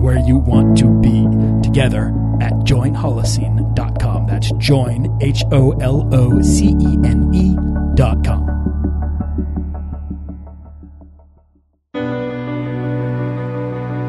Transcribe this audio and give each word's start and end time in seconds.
where 0.00 0.18
you 0.18 0.38
want 0.38 0.78
to 0.78 0.88
be 1.00 1.26
together 1.62 2.08
at 2.40 2.52
joinholocene.com. 2.64 4.26
That's 4.26 4.50
join, 4.52 5.18
H 5.20 5.44
O 5.52 5.72
L 5.72 6.08
O 6.12 6.40
C 6.42 6.68
E 6.80 6.98
N 7.04 7.30
E.com. 7.34 8.60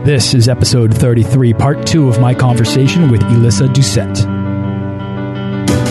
This 0.05 0.33
is 0.33 0.49
episode 0.49 0.95
33, 0.97 1.53
part 1.53 1.85
two 1.85 2.09
of 2.09 2.19
my 2.19 2.33
conversation 2.33 3.11
with 3.11 3.21
Elisa 3.23 3.65
Doucette. 3.65 4.40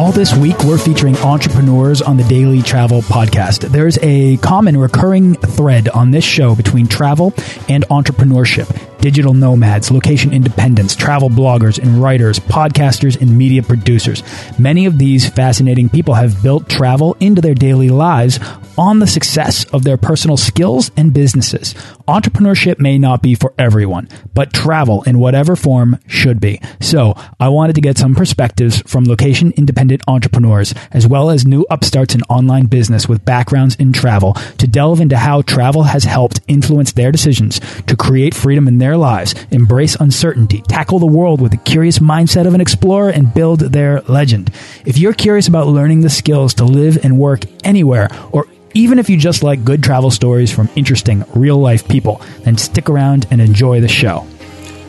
All 0.00 0.12
this 0.12 0.34
week, 0.34 0.58
we're 0.64 0.78
featuring 0.78 1.14
entrepreneurs 1.18 2.00
on 2.00 2.16
the 2.16 2.24
Daily 2.24 2.62
Travel 2.62 3.02
Podcast. 3.02 3.68
There's 3.68 3.98
a 4.00 4.38
common 4.38 4.78
recurring 4.78 5.34
thread 5.34 5.90
on 5.90 6.10
this 6.10 6.24
show 6.24 6.54
between 6.54 6.86
travel 6.86 7.34
and 7.68 7.86
entrepreneurship 7.88 8.89
digital 9.00 9.34
nomads, 9.34 9.90
location 9.90 10.32
independents, 10.32 10.94
travel 10.94 11.28
bloggers 11.28 11.78
and 11.78 12.02
writers, 12.02 12.38
podcasters 12.38 13.20
and 13.20 13.36
media 13.36 13.62
producers. 13.62 14.22
Many 14.58 14.86
of 14.86 14.98
these 14.98 15.28
fascinating 15.28 15.88
people 15.88 16.14
have 16.14 16.42
built 16.42 16.68
travel 16.68 17.16
into 17.20 17.40
their 17.40 17.54
daily 17.54 17.88
lives 17.88 18.38
on 18.78 18.98
the 18.98 19.06
success 19.06 19.64
of 19.74 19.84
their 19.84 19.98
personal 19.98 20.36
skills 20.36 20.90
and 20.96 21.12
businesses. 21.12 21.74
Entrepreneurship 22.08 22.78
may 22.78 22.98
not 22.98 23.22
be 23.22 23.34
for 23.34 23.52
everyone, 23.58 24.08
but 24.32 24.52
travel 24.52 25.02
in 25.02 25.18
whatever 25.18 25.54
form 25.54 25.98
should 26.06 26.40
be. 26.40 26.60
So 26.80 27.14
I 27.38 27.48
wanted 27.50 27.74
to 27.74 27.82
get 27.82 27.98
some 27.98 28.14
perspectives 28.14 28.80
from 28.86 29.04
location 29.04 29.52
independent 29.56 30.02
entrepreneurs, 30.08 30.74
as 30.92 31.06
well 31.06 31.30
as 31.30 31.44
new 31.44 31.66
upstarts 31.70 32.14
in 32.14 32.22
online 32.22 32.66
business 32.66 33.08
with 33.08 33.24
backgrounds 33.24 33.76
in 33.76 33.92
travel 33.92 34.32
to 34.58 34.66
delve 34.66 35.00
into 35.00 35.18
how 35.18 35.42
travel 35.42 35.82
has 35.84 36.04
helped 36.04 36.40
influence 36.48 36.92
their 36.92 37.12
decisions 37.12 37.60
to 37.86 37.96
create 37.96 38.34
freedom 38.34 38.66
in 38.66 38.78
their 38.78 38.89
lives, 38.96 39.34
embrace 39.50 39.96
uncertainty, 39.96 40.62
tackle 40.62 40.98
the 40.98 41.06
world 41.06 41.40
with 41.40 41.52
the 41.52 41.58
curious 41.58 41.98
mindset 41.98 42.46
of 42.46 42.54
an 42.54 42.60
explorer, 42.60 43.10
and 43.10 43.32
build 43.32 43.60
their 43.60 44.00
legend. 44.02 44.50
If 44.84 44.98
you're 44.98 45.12
curious 45.14 45.48
about 45.48 45.68
learning 45.68 46.00
the 46.00 46.10
skills 46.10 46.54
to 46.54 46.64
live 46.64 47.04
and 47.04 47.18
work 47.18 47.44
anywhere 47.64 48.08
or 48.32 48.46
even 48.74 48.98
if 48.98 49.10
you 49.10 49.16
just 49.16 49.42
like 49.42 49.64
good 49.64 49.82
travel 49.82 50.10
stories 50.10 50.52
from 50.52 50.68
interesting 50.76 51.24
real 51.34 51.58
life 51.58 51.88
people, 51.88 52.20
then 52.44 52.56
stick 52.56 52.88
around 52.88 53.26
and 53.30 53.40
enjoy 53.40 53.80
the 53.80 53.88
show. 53.88 54.26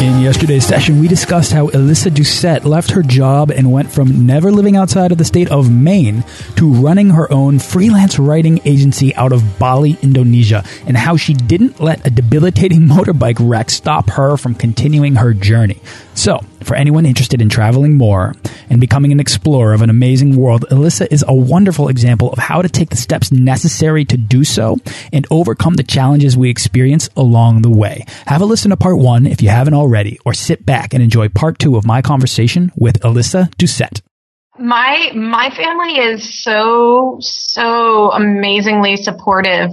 In 0.00 0.20
yesterday's 0.20 0.64
session, 0.64 1.00
we 1.00 1.08
discussed 1.08 1.50
how 1.50 1.70
Elisa 1.70 2.08
Doucette 2.08 2.64
left 2.64 2.92
her 2.92 3.02
job 3.02 3.50
and 3.50 3.72
went 3.72 3.90
from 3.90 4.26
never 4.26 4.52
living 4.52 4.76
outside 4.76 5.10
of 5.10 5.18
the 5.18 5.24
state 5.24 5.50
of 5.50 5.72
Maine 5.72 6.22
to 6.54 6.72
running 6.72 7.10
her 7.10 7.30
own 7.32 7.58
freelance 7.58 8.16
writing 8.16 8.60
agency 8.64 9.12
out 9.16 9.32
of 9.32 9.58
Bali, 9.58 9.98
Indonesia, 10.00 10.62
and 10.86 10.96
how 10.96 11.16
she 11.16 11.34
didn't 11.34 11.80
let 11.80 12.06
a 12.06 12.10
debilitating 12.10 12.82
motorbike 12.86 13.38
wreck 13.40 13.70
stop 13.70 14.10
her 14.10 14.36
from 14.36 14.54
continuing 14.54 15.16
her 15.16 15.34
journey. 15.34 15.80
So, 16.18 16.40
for 16.64 16.74
anyone 16.74 17.06
interested 17.06 17.40
in 17.40 17.48
traveling 17.48 17.96
more 17.96 18.34
and 18.68 18.80
becoming 18.80 19.12
an 19.12 19.20
explorer 19.20 19.72
of 19.72 19.82
an 19.82 19.88
amazing 19.88 20.34
world, 20.34 20.64
Elisa 20.68 21.10
is 21.14 21.24
a 21.28 21.32
wonderful 21.32 21.86
example 21.86 22.32
of 22.32 22.40
how 22.40 22.60
to 22.60 22.68
take 22.68 22.90
the 22.90 22.96
steps 22.96 23.30
necessary 23.30 24.04
to 24.06 24.16
do 24.16 24.42
so 24.42 24.78
and 25.12 25.28
overcome 25.30 25.74
the 25.74 25.84
challenges 25.84 26.36
we 26.36 26.50
experience 26.50 27.08
along 27.16 27.62
the 27.62 27.70
way. 27.70 28.04
Have 28.26 28.40
a 28.40 28.46
listen 28.46 28.70
to 28.70 28.76
part 28.76 28.98
one 28.98 29.28
if 29.28 29.42
you 29.42 29.50
haven't 29.50 29.74
already, 29.74 30.18
or 30.26 30.34
sit 30.34 30.66
back 30.66 30.92
and 30.92 31.04
enjoy 31.04 31.28
part 31.28 31.60
two 31.60 31.76
of 31.76 31.86
my 31.86 32.02
conversation 32.02 32.72
with 32.74 33.04
Elisa 33.04 33.48
Doucette. 33.56 34.00
My 34.58 35.12
my 35.14 35.50
family 35.50 35.98
is 36.00 36.42
so 36.42 37.18
so 37.20 38.10
amazingly 38.10 38.96
supportive 38.96 39.70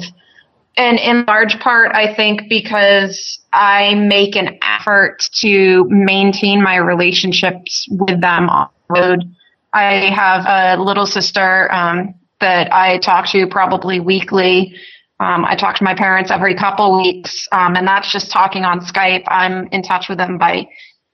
and 0.77 0.99
in 0.99 1.25
large 1.25 1.59
part, 1.59 1.91
I 1.95 2.13
think 2.13 2.49
because 2.49 3.39
I 3.55 3.95
make 3.95 4.35
an 4.35 4.59
effort 4.61 5.27
to 5.41 5.85
maintain 5.89 6.61
my 6.61 6.75
relationships 6.75 7.87
with 7.89 8.19
them 8.21 8.49
on 8.49 8.69
the 8.89 8.99
road. 8.99 9.35
I 9.73 10.13
have 10.13 10.45
a 10.45 10.81
little 10.81 11.05
sister 11.05 11.71
um, 11.71 12.15
that 12.41 12.71
I 12.73 12.97
talk 12.99 13.27
to 13.29 13.47
probably 13.47 13.99
weekly. 13.99 14.75
Um, 15.19 15.45
I 15.45 15.55
talk 15.55 15.77
to 15.77 15.83
my 15.83 15.95
parents 15.95 16.31
every 16.31 16.55
couple 16.55 16.97
weeks, 17.01 17.47
um, 17.53 17.75
and 17.75 17.87
that's 17.87 18.11
just 18.11 18.31
talking 18.31 18.65
on 18.65 18.81
Skype. 18.81 19.23
I'm 19.27 19.67
in 19.67 19.81
touch 19.81 20.09
with 20.09 20.17
them 20.17 20.37
by 20.37 20.67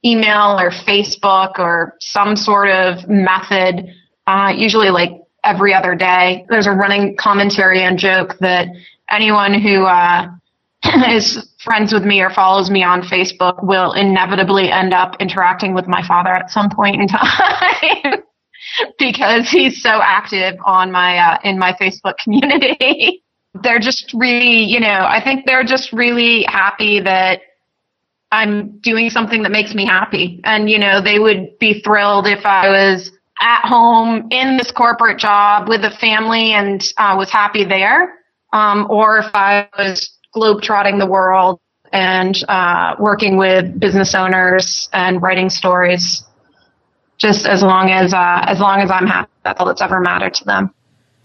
email 0.03 0.59
or 0.59 0.71
Facebook 0.71 1.59
or 1.59 1.95
some 1.99 2.35
sort 2.35 2.69
of 2.69 3.07
method, 3.07 3.93
uh, 4.25 4.51
usually 4.55 4.89
like 4.89 5.11
every 5.43 5.73
other 5.73 5.93
day. 5.93 6.45
There's 6.49 6.65
a 6.65 6.71
running 6.71 7.15
commentary 7.17 7.83
and 7.83 7.99
joke 7.99 8.39
that 8.39 8.67
anyone 9.09 9.53
who 9.53 9.85
uh, 9.85 10.27
is 11.09 11.47
friends 11.63 11.93
with 11.93 12.03
me 12.03 12.21
or 12.21 12.29
follows 12.29 12.69
me 12.69 12.83
on 12.83 13.01
Facebook 13.01 13.63
will 13.63 13.93
inevitably 13.93 14.71
end 14.71 14.93
up 14.93 15.15
interacting 15.19 15.73
with 15.73 15.87
my 15.87 16.05
father 16.07 16.29
at 16.29 16.49
some 16.49 16.69
point 16.69 17.01
in 17.01 17.07
time 17.07 18.23
because 18.99 19.49
he's 19.49 19.81
so 19.81 19.99
active 20.01 20.55
on 20.65 20.91
my 20.91 21.17
uh, 21.17 21.37
in 21.43 21.59
my 21.59 21.73
Facebook 21.73 22.17
community. 22.23 23.23
they're 23.63 23.79
just 23.79 24.13
really, 24.13 24.63
you 24.63 24.79
know, 24.79 25.05
I 25.07 25.21
think 25.23 25.45
they're 25.45 25.63
just 25.63 25.91
really 25.91 26.43
happy 26.43 27.01
that 27.01 27.41
I'm 28.31 28.79
doing 28.79 29.09
something 29.09 29.43
that 29.43 29.51
makes 29.51 29.75
me 29.75 29.85
happy. 29.85 30.39
And, 30.45 30.69
you 30.69 30.79
know, 30.79 31.01
they 31.01 31.19
would 31.19 31.59
be 31.59 31.81
thrilled 31.81 32.27
if 32.27 32.45
I 32.45 32.69
was 32.69 33.11
at 33.41 33.67
home 33.67 34.27
in 34.31 34.57
this 34.57 34.71
corporate 34.71 35.17
job 35.17 35.67
with 35.67 35.83
a 35.83 35.91
family 35.91 36.53
and 36.53 36.81
uh, 36.97 37.15
was 37.17 37.29
happy 37.29 37.65
there 37.65 38.13
um, 38.53 38.87
or 38.89 39.17
if 39.17 39.31
I 39.33 39.67
was 39.77 40.09
globetrotting 40.35 40.99
the 40.99 41.05
world 41.05 41.59
and 41.91 42.35
uh, 42.47 42.95
working 42.99 43.37
with 43.37 43.79
business 43.79 44.15
owners 44.15 44.89
and 44.93 45.21
writing 45.21 45.49
stories. 45.49 46.23
Just 47.17 47.45
as 47.45 47.61
long 47.61 47.91
as 47.91 48.13
uh, 48.13 48.43
as 48.47 48.59
long 48.59 48.81
as 48.81 48.89
I'm 48.89 49.05
happy, 49.05 49.29
that's 49.43 49.59
all 49.59 49.67
that's 49.67 49.81
ever 49.81 49.99
mattered 49.99 50.33
to 50.35 50.45
them. 50.45 50.73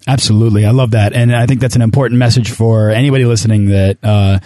Absolutely, 0.07 0.67
I 0.67 0.71
love 0.71 0.91
that, 0.91 1.15
and 1.15 1.35
I 1.35 1.47
think 1.47 1.61
that's 1.61 1.75
an 1.75 1.83
important 1.83 2.19
message 2.19 2.51
for 2.51 2.91
anybody 2.91 3.25
listening 3.25 3.71
that 3.71 3.99
uh, 4.03 4.39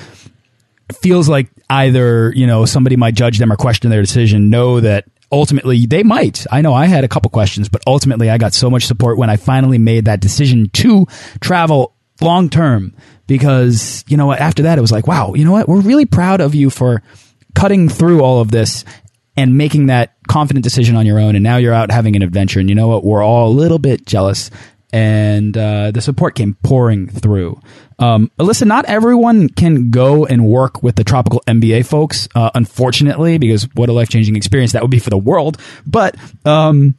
feels 1.02 1.28
like 1.28 1.50
either 1.68 2.32
you 2.34 2.46
know 2.46 2.66
somebody 2.66 2.94
might 2.96 3.14
judge 3.14 3.38
them 3.38 3.52
or 3.52 3.56
question 3.56 3.90
their 3.90 4.00
decision. 4.00 4.48
Know 4.48 4.78
that 4.78 5.06
ultimately 5.32 5.86
they 5.86 6.04
might. 6.04 6.46
I 6.52 6.62
know 6.62 6.72
I 6.72 6.86
had 6.86 7.02
a 7.02 7.08
couple 7.08 7.30
questions, 7.30 7.68
but 7.68 7.82
ultimately 7.86 8.30
I 8.30 8.38
got 8.38 8.54
so 8.54 8.70
much 8.70 8.86
support 8.86 9.18
when 9.18 9.30
I 9.30 9.36
finally 9.36 9.78
made 9.78 10.04
that 10.04 10.20
decision 10.20 10.70
to 10.74 11.06
travel 11.40 11.94
long 12.22 12.48
term 12.48 12.94
because 13.26 14.04
you 14.08 14.16
know 14.16 14.32
after 14.32 14.62
that 14.64 14.78
it 14.78 14.80
was 14.80 14.92
like 14.92 15.06
wow 15.06 15.34
you 15.34 15.44
know 15.44 15.52
what? 15.52 15.68
We're 15.68 15.80
really 15.80 16.06
proud 16.06 16.40
of 16.40 16.54
you 16.54 16.70
for 16.70 17.02
cutting 17.54 17.88
through 17.88 18.22
all 18.22 18.40
of 18.40 18.50
this 18.50 18.84
and 19.36 19.56
making 19.56 19.86
that 19.86 20.14
confident 20.28 20.64
decision 20.64 20.96
on 20.96 21.06
your 21.06 21.18
own. 21.18 21.34
And 21.34 21.42
now 21.42 21.56
you're 21.56 21.72
out 21.72 21.90
having 21.90 22.16
an 22.16 22.22
adventure. 22.22 22.60
And 22.60 22.68
you 22.68 22.74
know 22.74 22.88
what? 22.88 23.04
We're 23.04 23.22
all 23.24 23.48
a 23.48 23.54
little 23.54 23.78
bit 23.78 24.04
jealous. 24.06 24.50
And 24.92 25.56
uh, 25.56 25.92
the 25.92 26.00
support 26.00 26.34
came 26.34 26.56
pouring 26.62 27.08
through. 27.08 27.60
Um, 28.00 28.30
Elisa, 28.38 28.64
not 28.64 28.86
everyone 28.86 29.48
can 29.48 29.90
go 29.90 30.26
and 30.26 30.44
work 30.46 30.82
with 30.82 30.96
the 30.96 31.04
tropical 31.04 31.42
MBA 31.46 31.86
folks, 31.86 32.28
uh, 32.34 32.50
unfortunately, 32.54 33.38
because 33.38 33.68
what 33.74 33.88
a 33.88 33.92
life 33.92 34.08
changing 34.08 34.36
experience 34.36 34.72
that 34.72 34.82
would 34.82 34.90
be 34.90 34.98
for 34.98 35.10
the 35.10 35.18
world. 35.18 35.58
But 35.86 36.16
um, 36.44 36.96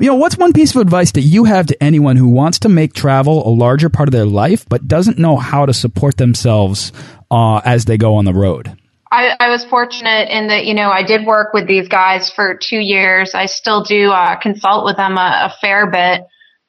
You 0.00 0.08
know, 0.08 0.16
what's 0.16 0.36
one 0.36 0.52
piece 0.52 0.74
of 0.74 0.80
advice 0.80 1.12
that 1.12 1.22
you 1.22 1.44
have 1.44 1.66
to 1.66 1.82
anyone 1.82 2.16
who 2.16 2.28
wants 2.28 2.60
to 2.60 2.68
make 2.68 2.94
travel 2.94 3.46
a 3.46 3.50
larger 3.50 3.88
part 3.88 4.08
of 4.08 4.12
their 4.12 4.24
life, 4.24 4.68
but 4.68 4.88
doesn't 4.88 5.18
know 5.18 5.36
how 5.36 5.66
to 5.66 5.72
support 5.72 6.16
themselves 6.16 6.92
uh, 7.30 7.58
as 7.64 7.84
they 7.84 7.96
go 7.96 8.16
on 8.16 8.24
the 8.24 8.34
road? 8.34 8.76
I, 9.12 9.36
I, 9.38 9.50
was 9.50 9.64
fortunate 9.64 10.28
in 10.28 10.48
that, 10.48 10.64
you 10.66 10.74
know, 10.74 10.90
I 10.90 11.04
did 11.04 11.24
work 11.24 11.54
with 11.54 11.68
these 11.68 11.86
guys 11.86 12.30
for 12.30 12.58
two 12.60 12.78
years. 12.78 13.32
I 13.32 13.46
still 13.46 13.84
do 13.84 14.10
uh, 14.10 14.34
consult 14.40 14.84
with 14.84 14.96
them 14.96 15.16
a, 15.16 15.52
a 15.52 15.54
fair 15.60 15.88
bit, 15.88 16.22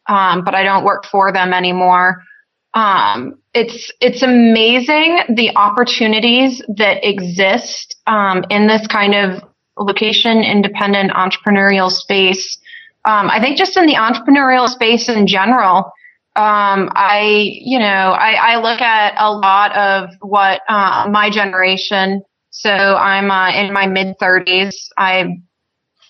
um, 0.08 0.44
but 0.44 0.54
I 0.54 0.62
don't 0.62 0.84
work 0.84 1.06
for 1.06 1.32
them 1.32 1.54
anymore. 1.54 2.24
Um, 2.76 3.40
it's 3.54 3.90
it's 4.02 4.22
amazing 4.22 5.22
the 5.30 5.56
opportunities 5.56 6.62
that 6.76 7.08
exist 7.08 7.96
um, 8.06 8.44
in 8.50 8.68
this 8.68 8.86
kind 8.86 9.16
of 9.16 9.44
location 9.80 10.44
independent 10.44 11.12
entrepreneurial 11.12 11.90
space. 11.90 12.58
Um, 13.06 13.30
I 13.30 13.40
think 13.40 13.58
just 13.58 13.78
in 13.78 13.86
the 13.86 13.96
entrepreneurial 13.96 14.68
space 14.68 15.10
in 15.10 15.28
general, 15.28 15.92
um, 16.36 16.92
I, 16.96 17.50
you 17.62 17.80
know, 17.80 17.86
I, 17.86 18.34
I, 18.34 18.56
look 18.58 18.82
at 18.82 19.14
a 19.18 19.32
lot 19.32 19.74
of 19.78 20.10
what 20.20 20.62
uh, 20.68 21.08
my 21.10 21.30
generation. 21.30 22.24
So 22.50 22.72
I'm 22.72 23.32
uh, 23.32 23.52
in 23.52 23.72
my 23.72 23.88
mid 23.88 24.18
30s. 24.20 24.76
I 24.98 25.38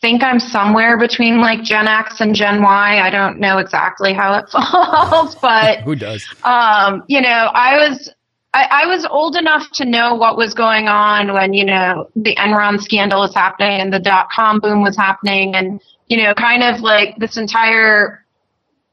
think 0.01 0.23
I'm 0.23 0.39
somewhere 0.39 0.97
between 0.97 1.41
like 1.41 1.61
Gen 1.61 1.87
X 1.87 2.21
and 2.21 2.33
Gen 2.33 2.63
Y. 2.63 2.99
I 2.99 3.09
don't 3.11 3.39
know 3.39 3.59
exactly 3.59 4.13
how 4.13 4.33
it 4.39 4.49
falls, 4.51 5.35
but 5.35 5.81
who 5.81 5.95
does? 5.95 6.25
Um, 6.43 7.03
you 7.07 7.21
know, 7.21 7.51
I 7.53 7.87
was 7.87 8.11
I, 8.55 8.83
I, 8.83 8.85
was 8.85 9.05
old 9.05 9.35
enough 9.35 9.69
to 9.73 9.85
know 9.85 10.15
what 10.15 10.37
was 10.37 10.53
going 10.53 10.87
on 10.87 11.33
when, 11.33 11.53
you 11.53 11.65
know, 11.65 12.09
the 12.15 12.35
Enron 12.37 12.81
scandal 12.81 13.19
was 13.19 13.35
happening 13.35 13.81
and 13.81 13.91
the 13.91 13.99
dot 13.99 14.29
com 14.31 14.61
boom 14.61 14.81
was 14.81 14.95
happening 14.95 15.53
and, 15.55 15.81
you 16.07 16.17
know, 16.17 16.33
kind 16.33 16.63
of 16.63 16.81
like 16.81 17.17
this 17.17 17.37
entire 17.37 18.25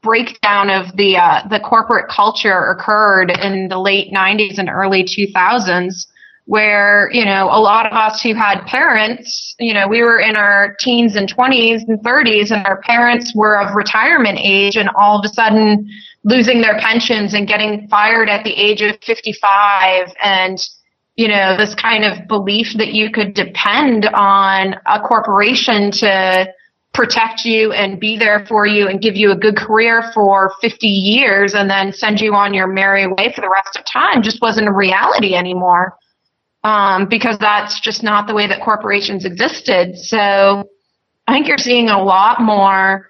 breakdown 0.01 0.69
of 0.69 0.95
the 0.97 1.17
uh, 1.17 1.47
the 1.47 1.59
corporate 1.59 2.09
culture 2.09 2.67
occurred 2.67 3.31
in 3.31 3.69
the 3.69 3.79
late 3.79 4.11
90s 4.13 4.59
and 4.59 4.69
early 4.69 5.03
2000s 5.03 6.07
where 6.45 7.09
you 7.13 7.23
know 7.23 7.45
a 7.45 7.59
lot 7.59 7.85
of 7.85 7.93
us 7.93 8.21
who 8.21 8.33
had 8.33 8.61
parents 8.65 9.55
you 9.59 9.73
know 9.73 9.87
we 9.87 10.03
were 10.03 10.19
in 10.19 10.35
our 10.35 10.75
teens 10.79 11.15
and 11.15 11.33
20s 11.33 11.87
and 11.87 11.99
30s 11.99 12.51
and 12.51 12.65
our 12.67 12.81
parents 12.81 13.33
were 13.33 13.57
of 13.57 13.73
retirement 13.75 14.37
age 14.41 14.75
and 14.75 14.89
all 14.99 15.17
of 15.17 15.23
a 15.23 15.33
sudden 15.33 15.89
losing 16.25 16.61
their 16.61 16.77
pensions 16.79 17.33
and 17.33 17.47
getting 17.47 17.87
fired 17.87 18.27
at 18.27 18.43
the 18.43 18.51
age 18.51 18.81
of 18.81 18.97
55 19.03 20.13
and 20.21 20.67
you 21.15 21.29
know 21.29 21.55
this 21.55 21.75
kind 21.75 22.03
of 22.03 22.27
belief 22.27 22.73
that 22.77 22.91
you 22.91 23.09
could 23.09 23.33
depend 23.33 24.05
on 24.07 24.75
a 24.85 24.99
corporation 24.99 25.91
to 25.91 26.45
protect 26.93 27.43
you 27.43 27.71
and 27.71 27.99
be 27.99 28.17
there 28.17 28.45
for 28.45 28.67
you 28.67 28.87
and 28.87 29.01
give 29.01 29.15
you 29.15 29.31
a 29.31 29.35
good 29.35 29.57
career 29.57 30.11
for 30.13 30.53
50 30.61 30.87
years 30.87 31.55
and 31.55 31.69
then 31.69 31.91
send 31.91 32.21
you 32.21 32.35
on 32.35 32.53
your 32.53 32.67
merry 32.67 33.07
way 33.07 33.33
for 33.33 33.41
the 33.41 33.49
rest 33.49 33.75
of 33.75 33.83
time 33.85 34.21
just 34.21 34.41
wasn't 34.41 34.67
a 34.67 34.71
reality 34.71 35.33
anymore. 35.33 35.97
Um, 36.63 37.09
because 37.09 37.37
that's 37.39 37.81
just 37.81 38.03
not 38.03 38.25
the 38.25 38.33
way 38.33 38.47
that 38.47 38.61
corporations 38.61 39.25
existed. 39.25 39.97
So 39.97 40.69
I 41.27 41.33
think 41.33 41.47
you're 41.47 41.57
seeing 41.57 41.89
a 41.89 42.01
lot 42.01 42.41
more 42.41 43.09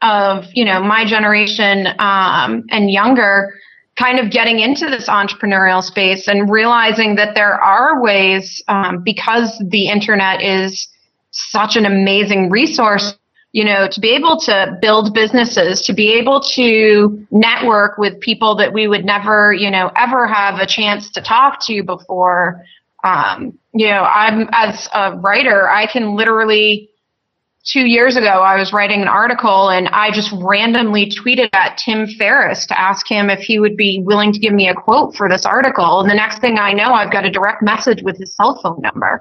of, 0.00 0.46
you 0.54 0.64
know, 0.64 0.82
my 0.82 1.04
generation, 1.04 1.88
um, 1.98 2.64
and 2.70 2.90
younger 2.90 3.52
kind 3.96 4.18
of 4.18 4.30
getting 4.30 4.60
into 4.60 4.86
this 4.86 5.08
entrepreneurial 5.08 5.82
space 5.82 6.26
and 6.26 6.50
realizing 6.50 7.16
that 7.16 7.34
there 7.34 7.52
are 7.52 8.00
ways, 8.00 8.62
um, 8.68 9.02
because 9.04 9.62
the 9.68 9.88
internet 9.88 10.42
is 10.42 10.88
such 11.30 11.76
an 11.76 11.86
amazing 11.86 12.50
resource 12.50 13.14
you 13.52 13.64
know, 13.64 13.88
to 13.90 14.00
be 14.00 14.10
able 14.10 14.38
to 14.38 14.78
build 14.80 15.12
businesses, 15.12 15.82
to 15.82 15.92
be 15.92 16.12
able 16.12 16.40
to 16.40 17.26
network 17.32 17.98
with 17.98 18.20
people 18.20 18.54
that 18.54 18.72
we 18.72 18.86
would 18.86 19.04
never, 19.04 19.52
you 19.52 19.70
know, 19.70 19.90
ever 19.96 20.26
have 20.28 20.60
a 20.60 20.66
chance 20.66 21.10
to 21.10 21.20
talk 21.20 21.60
to 21.66 21.82
before. 21.82 22.64
Um, 23.02 23.58
you 23.74 23.88
know, 23.88 24.04
I'm 24.04 24.48
as 24.52 24.88
a 24.94 25.16
writer, 25.16 25.68
I 25.68 25.86
can 25.86 26.14
literally 26.14 26.90
two 27.64 27.86
years 27.86 28.16
ago, 28.16 28.26
I 28.26 28.56
was 28.56 28.72
writing 28.72 29.02
an 29.02 29.08
article 29.08 29.68
and 29.68 29.88
I 29.88 30.10
just 30.12 30.32
randomly 30.32 31.10
tweeted 31.10 31.50
at 31.52 31.76
Tim 31.76 32.06
Ferriss 32.06 32.66
to 32.66 32.80
ask 32.80 33.06
him 33.08 33.30
if 33.30 33.40
he 33.40 33.58
would 33.58 33.76
be 33.76 34.00
willing 34.04 34.32
to 34.32 34.38
give 34.38 34.52
me 34.52 34.68
a 34.68 34.74
quote 34.74 35.14
for 35.14 35.28
this 35.28 35.44
article. 35.44 36.00
And 36.00 36.08
the 36.08 36.14
next 36.14 36.40
thing 36.40 36.58
I 36.58 36.72
know, 36.72 36.92
I've 36.92 37.12
got 37.12 37.26
a 37.26 37.30
direct 37.30 37.62
message 37.62 38.02
with 38.02 38.16
his 38.18 38.34
cell 38.34 38.60
phone 38.62 38.80
number. 38.80 39.20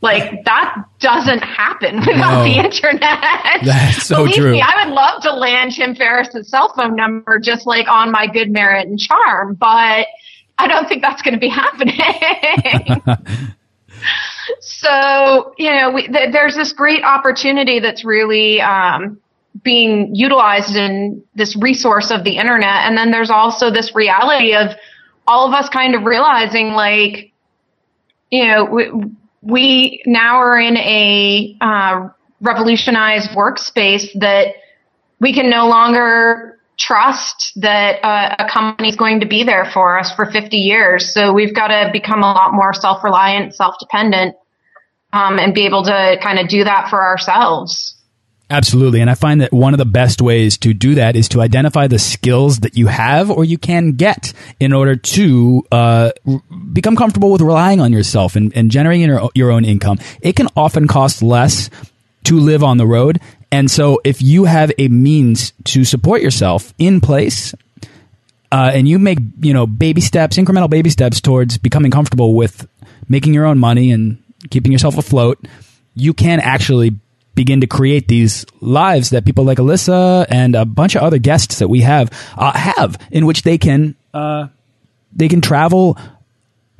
Like 0.00 0.44
that 0.44 0.84
doesn't 1.00 1.40
happen 1.40 1.96
without 2.00 2.38
no. 2.38 2.44
the 2.44 2.58
internet. 2.58 3.64
That's 3.64 4.06
so 4.06 4.24
Believe 4.24 4.34
true. 4.36 4.52
Me, 4.52 4.62
I 4.62 4.84
would 4.84 4.94
love 4.94 5.22
to 5.22 5.32
land 5.32 5.72
Tim 5.72 5.94
Ferriss's 5.94 6.48
cell 6.48 6.72
phone 6.76 6.94
number 6.94 7.38
just 7.40 7.66
like 7.66 7.88
on 7.88 8.12
my 8.12 8.26
good 8.26 8.50
merit 8.50 8.86
and 8.86 8.98
charm, 8.98 9.54
but 9.54 10.06
I 10.58 10.66
don't 10.66 10.88
think 10.88 11.02
that's 11.02 11.22
going 11.22 11.34
to 11.34 11.40
be 11.40 11.48
happening. 11.48 11.96
so, 14.60 15.54
you 15.58 15.70
know, 15.70 15.90
we, 15.90 16.06
th- 16.06 16.32
there's 16.32 16.54
this 16.54 16.72
great 16.72 17.02
opportunity 17.02 17.80
that's 17.80 18.04
really, 18.04 18.60
um, 18.60 19.20
being 19.64 20.14
utilized 20.14 20.76
in 20.76 21.22
this 21.34 21.56
resource 21.56 22.12
of 22.12 22.22
the 22.22 22.36
internet. 22.36 22.86
And 22.86 22.96
then 22.96 23.10
there's 23.10 23.30
also 23.30 23.72
this 23.72 23.94
reality 23.94 24.54
of 24.54 24.70
all 25.26 25.48
of 25.48 25.54
us 25.54 25.68
kind 25.68 25.96
of 25.96 26.04
realizing 26.04 26.72
like, 26.72 27.32
you 28.30 28.46
know, 28.46 28.64
we, 28.64 28.90
we 29.42 30.02
now 30.06 30.38
are 30.38 30.58
in 30.58 30.76
a 30.76 31.56
uh, 31.60 32.08
revolutionized 32.40 33.30
workspace 33.30 34.08
that 34.20 34.54
we 35.20 35.32
can 35.32 35.50
no 35.50 35.68
longer 35.68 36.58
trust 36.78 37.52
that 37.56 38.04
uh, 38.04 38.36
a 38.38 38.48
company 38.48 38.88
is 38.88 38.96
going 38.96 39.20
to 39.20 39.26
be 39.26 39.42
there 39.42 39.68
for 39.74 39.98
us 39.98 40.14
for 40.14 40.26
50 40.26 40.56
years. 40.56 41.12
So 41.12 41.32
we've 41.32 41.54
got 41.54 41.68
to 41.68 41.90
become 41.92 42.20
a 42.20 42.32
lot 42.32 42.52
more 42.54 42.72
self-reliant, 42.72 43.54
self-dependent, 43.54 44.36
um, 45.12 45.38
and 45.38 45.54
be 45.54 45.66
able 45.66 45.82
to 45.84 46.16
kind 46.22 46.38
of 46.38 46.48
do 46.48 46.64
that 46.64 46.88
for 46.88 47.02
ourselves. 47.02 47.96
Absolutely. 48.50 49.02
And 49.02 49.10
I 49.10 49.14
find 49.14 49.42
that 49.42 49.52
one 49.52 49.74
of 49.74 49.78
the 49.78 49.84
best 49.84 50.22
ways 50.22 50.56
to 50.58 50.72
do 50.72 50.94
that 50.94 51.16
is 51.16 51.28
to 51.30 51.42
identify 51.42 51.86
the 51.86 51.98
skills 51.98 52.60
that 52.60 52.78
you 52.78 52.86
have 52.86 53.30
or 53.30 53.44
you 53.44 53.58
can 53.58 53.92
get 53.92 54.32
in 54.58 54.72
order 54.72 54.96
to 54.96 55.66
uh, 55.70 56.12
become 56.72 56.96
comfortable 56.96 57.30
with 57.30 57.42
relying 57.42 57.80
on 57.80 57.92
yourself 57.92 58.36
and, 58.36 58.56
and 58.56 58.70
generating 58.70 59.06
your, 59.06 59.28
your 59.34 59.50
own 59.50 59.66
income. 59.66 59.98
It 60.22 60.34
can 60.34 60.48
often 60.56 60.88
cost 60.88 61.22
less 61.22 61.68
to 62.24 62.40
live 62.40 62.64
on 62.64 62.78
the 62.78 62.86
road. 62.86 63.20
And 63.52 63.70
so 63.70 64.00
if 64.02 64.22
you 64.22 64.44
have 64.44 64.72
a 64.78 64.88
means 64.88 65.52
to 65.64 65.84
support 65.84 66.22
yourself 66.22 66.72
in 66.78 67.02
place, 67.02 67.54
uh, 68.50 68.70
and 68.72 68.88
you 68.88 68.98
make 68.98 69.18
you 69.40 69.52
know 69.52 69.66
baby 69.66 70.00
steps, 70.00 70.38
incremental 70.38 70.70
baby 70.70 70.88
steps 70.88 71.20
towards 71.20 71.58
becoming 71.58 71.90
comfortable 71.90 72.34
with 72.34 72.66
making 73.08 73.34
your 73.34 73.44
own 73.44 73.58
money 73.58 73.90
and 73.90 74.22
keeping 74.50 74.72
yourself 74.72 74.96
afloat, 74.96 75.38
you 75.94 76.14
can 76.14 76.40
actually 76.40 76.94
begin 77.38 77.60
to 77.60 77.68
create 77.68 78.08
these 78.08 78.44
lives 78.60 79.10
that 79.10 79.24
people 79.24 79.44
like 79.44 79.60
Elisa 79.60 80.26
and 80.28 80.56
a 80.56 80.64
bunch 80.64 80.96
of 80.96 81.02
other 81.02 81.18
guests 81.18 81.60
that 81.60 81.68
we 81.68 81.82
have 81.82 82.10
uh, 82.36 82.50
have, 82.52 82.98
in 83.12 83.26
which 83.26 83.42
they 83.42 83.56
can 83.56 83.94
uh, 84.12 84.48
they 85.14 85.28
can 85.28 85.40
travel 85.40 85.96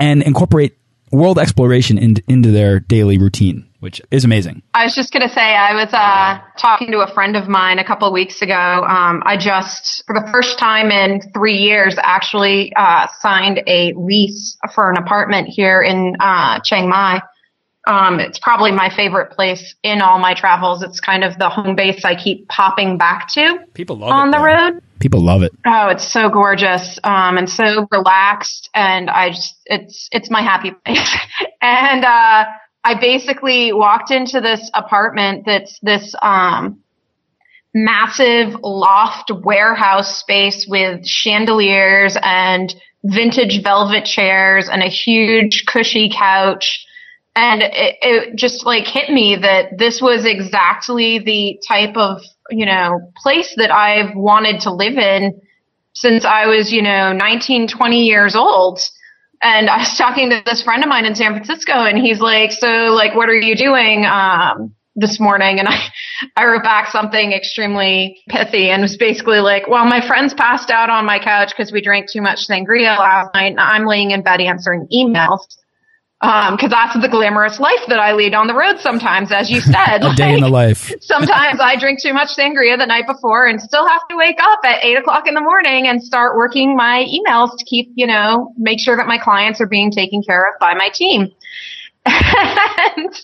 and 0.00 0.20
incorporate 0.20 0.76
world 1.12 1.38
exploration 1.38 1.96
in, 1.96 2.16
into 2.26 2.50
their 2.50 2.80
daily 2.80 3.18
routine 3.18 3.68
which 3.80 4.02
is 4.10 4.24
amazing. 4.24 4.60
I 4.74 4.82
was 4.84 4.94
just 4.94 5.12
going 5.12 5.26
to 5.26 5.32
say, 5.32 5.40
I 5.40 5.72
was 5.74 5.88
uh, 5.92 6.40
talking 6.58 6.90
to 6.90 6.98
a 6.98 7.14
friend 7.14 7.36
of 7.36 7.48
mine 7.48 7.78
a 7.78 7.84
couple 7.84 8.08
of 8.08 8.12
weeks 8.12 8.42
ago. 8.42 8.52
Um, 8.52 9.22
I 9.24 9.36
just, 9.38 10.02
for 10.04 10.14
the 10.14 10.28
first 10.32 10.58
time 10.58 10.90
in 10.90 11.20
three 11.32 11.58
years, 11.58 11.94
actually 11.96 12.72
uh, 12.74 13.06
signed 13.20 13.62
a 13.68 13.92
lease 13.96 14.56
for 14.74 14.90
an 14.90 14.96
apartment 14.96 15.46
here 15.48 15.80
in 15.80 16.16
uh, 16.18 16.58
Chiang 16.64 16.88
Mai. 16.88 17.20
Um, 17.88 18.21
it's 18.21 18.38
probably 18.38 18.71
my 18.71 18.90
favorite 18.95 19.30
place 19.33 19.75
in 19.83 20.02
all 20.02 20.18
my 20.18 20.35
travels. 20.35 20.83
It's 20.83 21.00
kind 21.00 21.25
of 21.25 21.38
the 21.38 21.49
home 21.49 21.75
base 21.75 22.04
I 22.04 22.14
keep 22.14 22.47
popping 22.47 22.99
back 22.99 23.28
to. 23.30 23.61
People 23.73 23.97
love 23.97 24.11
on 24.11 24.30
the 24.30 24.38
road. 24.38 24.83
People 25.00 25.25
love 25.25 25.42
it. 25.42 25.52
Oh, 25.66 25.88
it's 25.88 26.07
so 26.07 26.28
gorgeous 26.28 26.99
um, 27.02 27.38
and 27.38 27.49
so 27.49 27.87
relaxed, 27.90 28.68
and 28.75 29.09
I 29.09 29.30
just 29.30 29.57
it's 29.64 30.09
it's 30.12 30.28
my 30.30 30.42
happy 30.42 30.73
place. 30.85 31.16
and 31.62 32.04
uh, 32.04 32.45
I 32.85 32.95
basically 33.00 33.73
walked 33.73 34.11
into 34.11 34.42
this 34.42 34.71
apartment 34.75 35.45
that's 35.47 35.78
this 35.80 36.14
um, 36.21 36.80
massive 37.73 38.54
loft 38.62 39.30
warehouse 39.33 40.21
space 40.21 40.66
with 40.68 41.07
chandeliers 41.07 42.18
and 42.23 42.75
vintage 43.04 43.62
velvet 43.62 44.04
chairs 44.04 44.68
and 44.68 44.83
a 44.83 44.88
huge 44.88 45.64
cushy 45.66 46.11
couch 46.14 46.85
and 47.35 47.62
it, 47.62 47.97
it 48.00 48.37
just 48.37 48.66
like 48.66 48.87
hit 48.87 49.11
me 49.11 49.37
that 49.37 49.78
this 49.78 50.00
was 50.02 50.25
exactly 50.25 51.18
the 51.18 51.61
type 51.66 51.97
of 51.97 52.20
you 52.50 52.66
know 52.66 53.12
place 53.16 53.54
that 53.56 53.70
I've 53.70 54.14
wanted 54.14 54.61
to 54.62 54.73
live 54.73 54.99
in 54.99 55.40
since 55.94 56.25
I 56.25 56.47
was 56.47 56.73
you 56.73 56.82
know 56.82 57.12
19 57.12 57.68
20 57.68 58.04
years 58.04 58.35
old 58.35 58.80
and 59.40 59.70
I 59.70 59.78
was 59.78 59.97
talking 59.97 60.30
to 60.30 60.42
this 60.44 60.62
friend 60.62 60.82
of 60.82 60.88
mine 60.88 61.04
in 61.04 61.14
San 61.14 61.32
Francisco 61.32 61.73
and 61.73 61.99
he's 61.99 62.20
like 62.20 62.52
so 62.52 62.92
like 62.92 63.14
what 63.14 63.28
are 63.28 63.38
you 63.38 63.56
doing 63.56 64.04
um 64.04 64.75
this 64.99 65.20
morning 65.20 65.58
and 65.58 65.68
I, 65.68 65.88
I 66.37 66.47
wrote 66.47 66.62
back 66.62 66.90
something 66.90 67.32
extremely 67.32 68.20
pithy 68.28 68.70
and 68.70 68.82
was 68.82 68.97
basically 68.97 69.38
like, 69.38 69.68
well, 69.68 69.85
my 69.87 70.06
friends 70.06 70.35
passed 70.35 70.70
out 70.70 70.90
on 70.90 71.06
my 71.06 71.18
couch 71.18 71.52
because 71.56 71.73
we 71.73 71.80
drank 71.80 72.11
too 72.11 72.20
much 72.20 72.47
sangria 72.49 72.99
last 72.99 73.32
night 73.32 73.52
and 73.52 73.61
I'm 73.61 73.87
laying 73.87 74.11
in 74.11 74.23
bed 74.23 74.40
answering 74.40 74.88
emails. 74.92 75.40
Um, 76.20 76.58
cause 76.58 76.70
that's 76.70 77.00
the 77.00 77.08
glamorous 77.08 77.60
life 77.60 77.87
that 77.87 78.00
I 78.00 78.12
lead 78.12 78.34
on 78.34 78.48
the 78.48 78.54
road 78.54 78.80
sometimes, 78.80 79.30
as 79.30 79.48
you 79.50 79.60
said. 79.60 79.98
A 80.02 80.12
day 80.16 80.34
in 80.34 80.40
the 80.40 80.48
life. 80.48 80.92
sometimes 81.00 81.60
I 81.60 81.78
drink 81.78 82.02
too 82.02 82.12
much 82.12 82.30
sangria 82.37 82.76
the 82.76 82.87
night 82.87 83.06
before 83.06 83.46
and 83.46 83.60
still 83.60 83.87
have 83.87 84.00
to 84.10 84.16
wake 84.16 84.38
up 84.40 84.58
at 84.64 84.82
eight 84.82 84.96
o'clock 84.96 85.28
in 85.28 85.34
the 85.34 85.40
morning 85.40 85.87
and 85.87 86.02
start 86.02 86.37
working 86.37 86.75
my 86.75 87.06
emails 87.06 87.56
to 87.56 87.64
keep, 87.64 87.92
you 87.94 88.06
know, 88.06 88.52
make 88.56 88.80
sure 88.80 88.96
that 88.96 89.06
my 89.06 89.18
clients 89.18 89.60
are 89.60 89.68
being 89.68 89.92
taken 89.92 90.20
care 90.25 90.42
of 90.50 90.58
by 90.58 90.75
my 90.75 90.88
team. 90.92 91.28
and, 92.04 93.22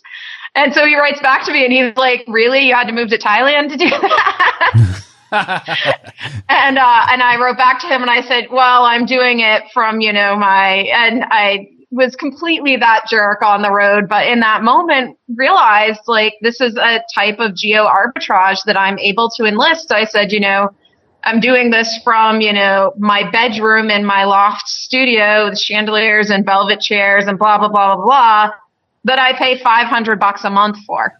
and 0.54 0.72
so 0.72 0.86
he 0.86 0.96
writes 0.96 1.20
back 1.20 1.44
to 1.46 1.52
me 1.52 1.64
and 1.64 1.72
he's 1.72 1.96
like, 1.96 2.22
really? 2.28 2.60
You 2.60 2.74
had 2.74 2.86
to 2.86 2.92
move 2.92 3.08
to 3.08 3.18
Thailand 3.18 3.70
to 3.70 3.76
do 3.76 3.90
that? 3.90 5.02
and 5.34 6.78
uh, 6.78 7.06
and 7.10 7.22
I 7.22 7.40
wrote 7.42 7.56
back 7.56 7.80
to 7.80 7.88
him 7.88 8.02
and 8.02 8.10
I 8.10 8.20
said, 8.20 8.46
"Well, 8.52 8.84
I'm 8.84 9.04
doing 9.04 9.40
it 9.40 9.64
from 9.72 10.00
you 10.00 10.12
know 10.12 10.36
my 10.36 10.86
and 10.94 11.24
I 11.28 11.70
was 11.94 12.16
completely 12.16 12.76
that 12.76 13.04
jerk 13.08 13.40
on 13.42 13.62
the 13.62 13.70
road, 13.70 14.08
but 14.08 14.26
in 14.26 14.40
that 14.40 14.64
moment 14.64 15.16
realized 15.28 16.00
like 16.08 16.34
this 16.42 16.60
is 16.60 16.76
a 16.76 17.00
type 17.14 17.38
of 17.38 17.54
geo 17.54 17.86
arbitrage 17.86 18.58
that 18.66 18.76
I'm 18.76 18.98
able 18.98 19.30
to 19.36 19.44
enlist. 19.44 19.92
I 19.92 20.04
said, 20.04 20.32
you 20.32 20.40
know, 20.40 20.70
I'm 21.22 21.38
doing 21.38 21.70
this 21.70 22.00
from, 22.02 22.40
you 22.40 22.52
know, 22.52 22.92
my 22.98 23.30
bedroom 23.30 23.90
in 23.90 24.04
my 24.04 24.24
loft 24.24 24.66
studio 24.66 25.48
with 25.48 25.58
chandeliers 25.58 26.30
and 26.30 26.44
velvet 26.44 26.80
chairs 26.80 27.26
and 27.26 27.38
blah, 27.38 27.58
blah, 27.58 27.68
blah, 27.68 27.94
blah, 27.94 28.04
blah, 28.04 28.50
that 29.04 29.20
I 29.20 29.38
pay 29.38 29.62
500 29.62 30.18
bucks 30.18 30.42
a 30.42 30.50
month 30.50 30.78
for. 30.84 31.18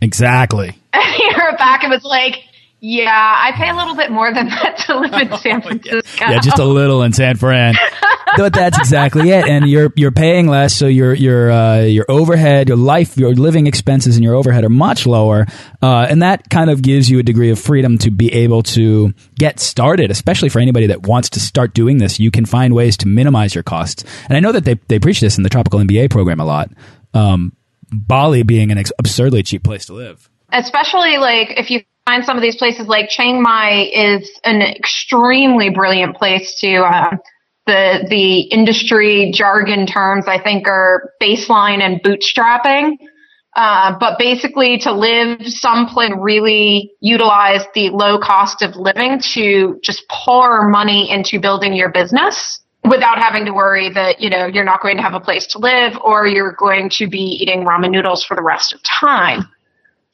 Exactly. 0.00 0.78
And 0.92 1.14
he 1.14 1.28
wrote 1.30 1.58
back 1.58 1.82
and 1.82 1.90
was 1.90 2.04
like, 2.04 2.44
yeah, 2.86 3.34
I 3.38 3.52
pay 3.52 3.70
a 3.70 3.74
little 3.74 3.96
bit 3.96 4.10
more 4.10 4.30
than 4.30 4.46
that 4.50 4.76
to 4.86 4.98
live 4.98 5.14
in 5.14 5.38
San 5.38 5.62
Francisco. 5.62 6.00
yeah, 6.20 6.38
just 6.38 6.58
a 6.58 6.66
little 6.66 7.02
in 7.02 7.14
San 7.14 7.36
Fran. 7.36 7.76
but 8.36 8.52
that's 8.52 8.76
exactly 8.76 9.30
it. 9.30 9.48
And 9.48 9.66
you're 9.66 9.90
you're 9.96 10.10
paying 10.10 10.48
less, 10.48 10.76
so 10.76 10.86
your 10.86 11.14
your 11.14 11.50
uh, 11.50 11.80
your 11.80 12.04
overhead, 12.10 12.68
your 12.68 12.76
life, 12.76 13.16
your 13.16 13.32
living 13.32 13.66
expenses, 13.66 14.16
and 14.16 14.22
your 14.22 14.34
overhead 14.34 14.64
are 14.64 14.68
much 14.68 15.06
lower. 15.06 15.46
Uh, 15.80 16.06
and 16.10 16.20
that 16.20 16.50
kind 16.50 16.68
of 16.68 16.82
gives 16.82 17.10
you 17.10 17.18
a 17.18 17.22
degree 17.22 17.48
of 17.48 17.58
freedom 17.58 17.96
to 17.98 18.10
be 18.10 18.30
able 18.34 18.62
to 18.62 19.14
get 19.38 19.60
started, 19.60 20.10
especially 20.10 20.50
for 20.50 20.58
anybody 20.58 20.88
that 20.88 21.06
wants 21.06 21.30
to 21.30 21.40
start 21.40 21.72
doing 21.72 21.96
this. 21.96 22.20
You 22.20 22.30
can 22.30 22.44
find 22.44 22.74
ways 22.74 22.98
to 22.98 23.08
minimize 23.08 23.54
your 23.54 23.64
costs. 23.64 24.04
And 24.28 24.36
I 24.36 24.40
know 24.40 24.52
that 24.52 24.66
they 24.66 24.74
they 24.88 24.98
preach 24.98 25.20
this 25.20 25.38
in 25.38 25.42
the 25.42 25.48
Tropical 25.48 25.80
MBA 25.80 26.10
program 26.10 26.38
a 26.38 26.44
lot. 26.44 26.70
Um, 27.14 27.56
Bali 27.90 28.42
being 28.42 28.70
an 28.70 28.84
absurdly 28.98 29.42
cheap 29.42 29.64
place 29.64 29.86
to 29.86 29.94
live. 29.94 30.28
Especially 30.52 31.16
like 31.16 31.58
if 31.58 31.70
you 31.70 31.80
find 32.04 32.24
some 32.24 32.36
of 32.36 32.42
these 32.42 32.56
places 32.56 32.86
like 32.86 33.08
Chiang 33.08 33.42
Mai 33.42 33.90
is 33.92 34.38
an 34.44 34.62
extremely 34.62 35.70
brilliant 35.70 36.16
place 36.16 36.58
to 36.60 36.76
uh, 36.82 37.16
the 37.66 38.06
the 38.08 38.40
industry 38.40 39.30
jargon 39.32 39.86
terms 39.86 40.26
I 40.28 40.42
think 40.42 40.68
are 40.68 41.12
baseline 41.20 41.80
and 41.80 42.02
bootstrapping. 42.02 42.96
Uh, 43.56 43.96
but 44.00 44.18
basically 44.18 44.78
to 44.78 44.92
live 44.92 45.46
someplace 45.46 46.10
really 46.18 46.90
utilize 47.00 47.62
the 47.72 47.88
low 47.90 48.18
cost 48.18 48.62
of 48.62 48.74
living 48.74 49.20
to 49.20 49.78
just 49.80 50.02
pour 50.08 50.68
money 50.68 51.08
into 51.08 51.38
building 51.38 51.72
your 51.72 51.88
business 51.88 52.60
without 52.82 53.16
having 53.16 53.44
to 53.44 53.52
worry 53.52 53.88
that, 53.90 54.20
you 54.20 54.28
know, 54.28 54.46
you're 54.46 54.64
not 54.64 54.82
going 54.82 54.96
to 54.96 55.02
have 55.04 55.14
a 55.14 55.20
place 55.20 55.46
to 55.46 55.58
live 55.58 55.96
or 56.02 56.26
you're 56.26 56.56
going 56.58 56.90
to 56.90 57.08
be 57.08 57.20
eating 57.20 57.64
ramen 57.64 57.92
noodles 57.92 58.24
for 58.24 58.34
the 58.34 58.42
rest 58.42 58.72
of 58.72 58.82
time 58.82 59.48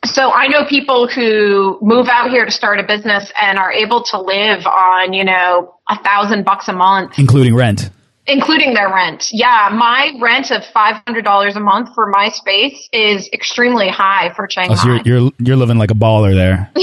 so 0.04 0.32
I 0.32 0.48
know 0.48 0.64
people 0.64 1.08
who 1.08 1.78
move 1.82 2.08
out 2.08 2.30
here 2.30 2.44
to 2.44 2.50
start 2.50 2.78
a 2.78 2.82
business 2.82 3.30
and 3.40 3.58
are 3.58 3.72
able 3.72 4.02
to 4.04 4.20
live 4.20 4.66
on, 4.66 5.12
you 5.12 5.24
know, 5.24 5.74
a 5.88 6.02
thousand 6.02 6.44
bucks 6.44 6.68
a 6.68 6.72
month, 6.72 7.18
including 7.18 7.54
rent. 7.54 7.90
Including 8.26 8.74
their 8.74 8.88
rent. 8.92 9.28
Yeah, 9.32 9.70
my 9.72 10.12
rent 10.20 10.50
of 10.52 10.64
five 10.72 11.02
hundred 11.06 11.24
dollars 11.24 11.56
a 11.56 11.60
month 11.60 11.94
for 11.94 12.06
my 12.08 12.28
space 12.28 12.88
is 12.92 13.28
extremely 13.32 13.88
high 13.88 14.32
for 14.34 14.46
Chiang 14.46 14.68
Mai. 14.68 14.74
Oh, 14.74 14.76
so 14.76 14.88
you're, 14.88 15.00
you're 15.04 15.30
you're 15.38 15.56
living 15.56 15.78
like 15.78 15.90
a 15.90 15.94
baller 15.94 16.34
there. 16.34 16.70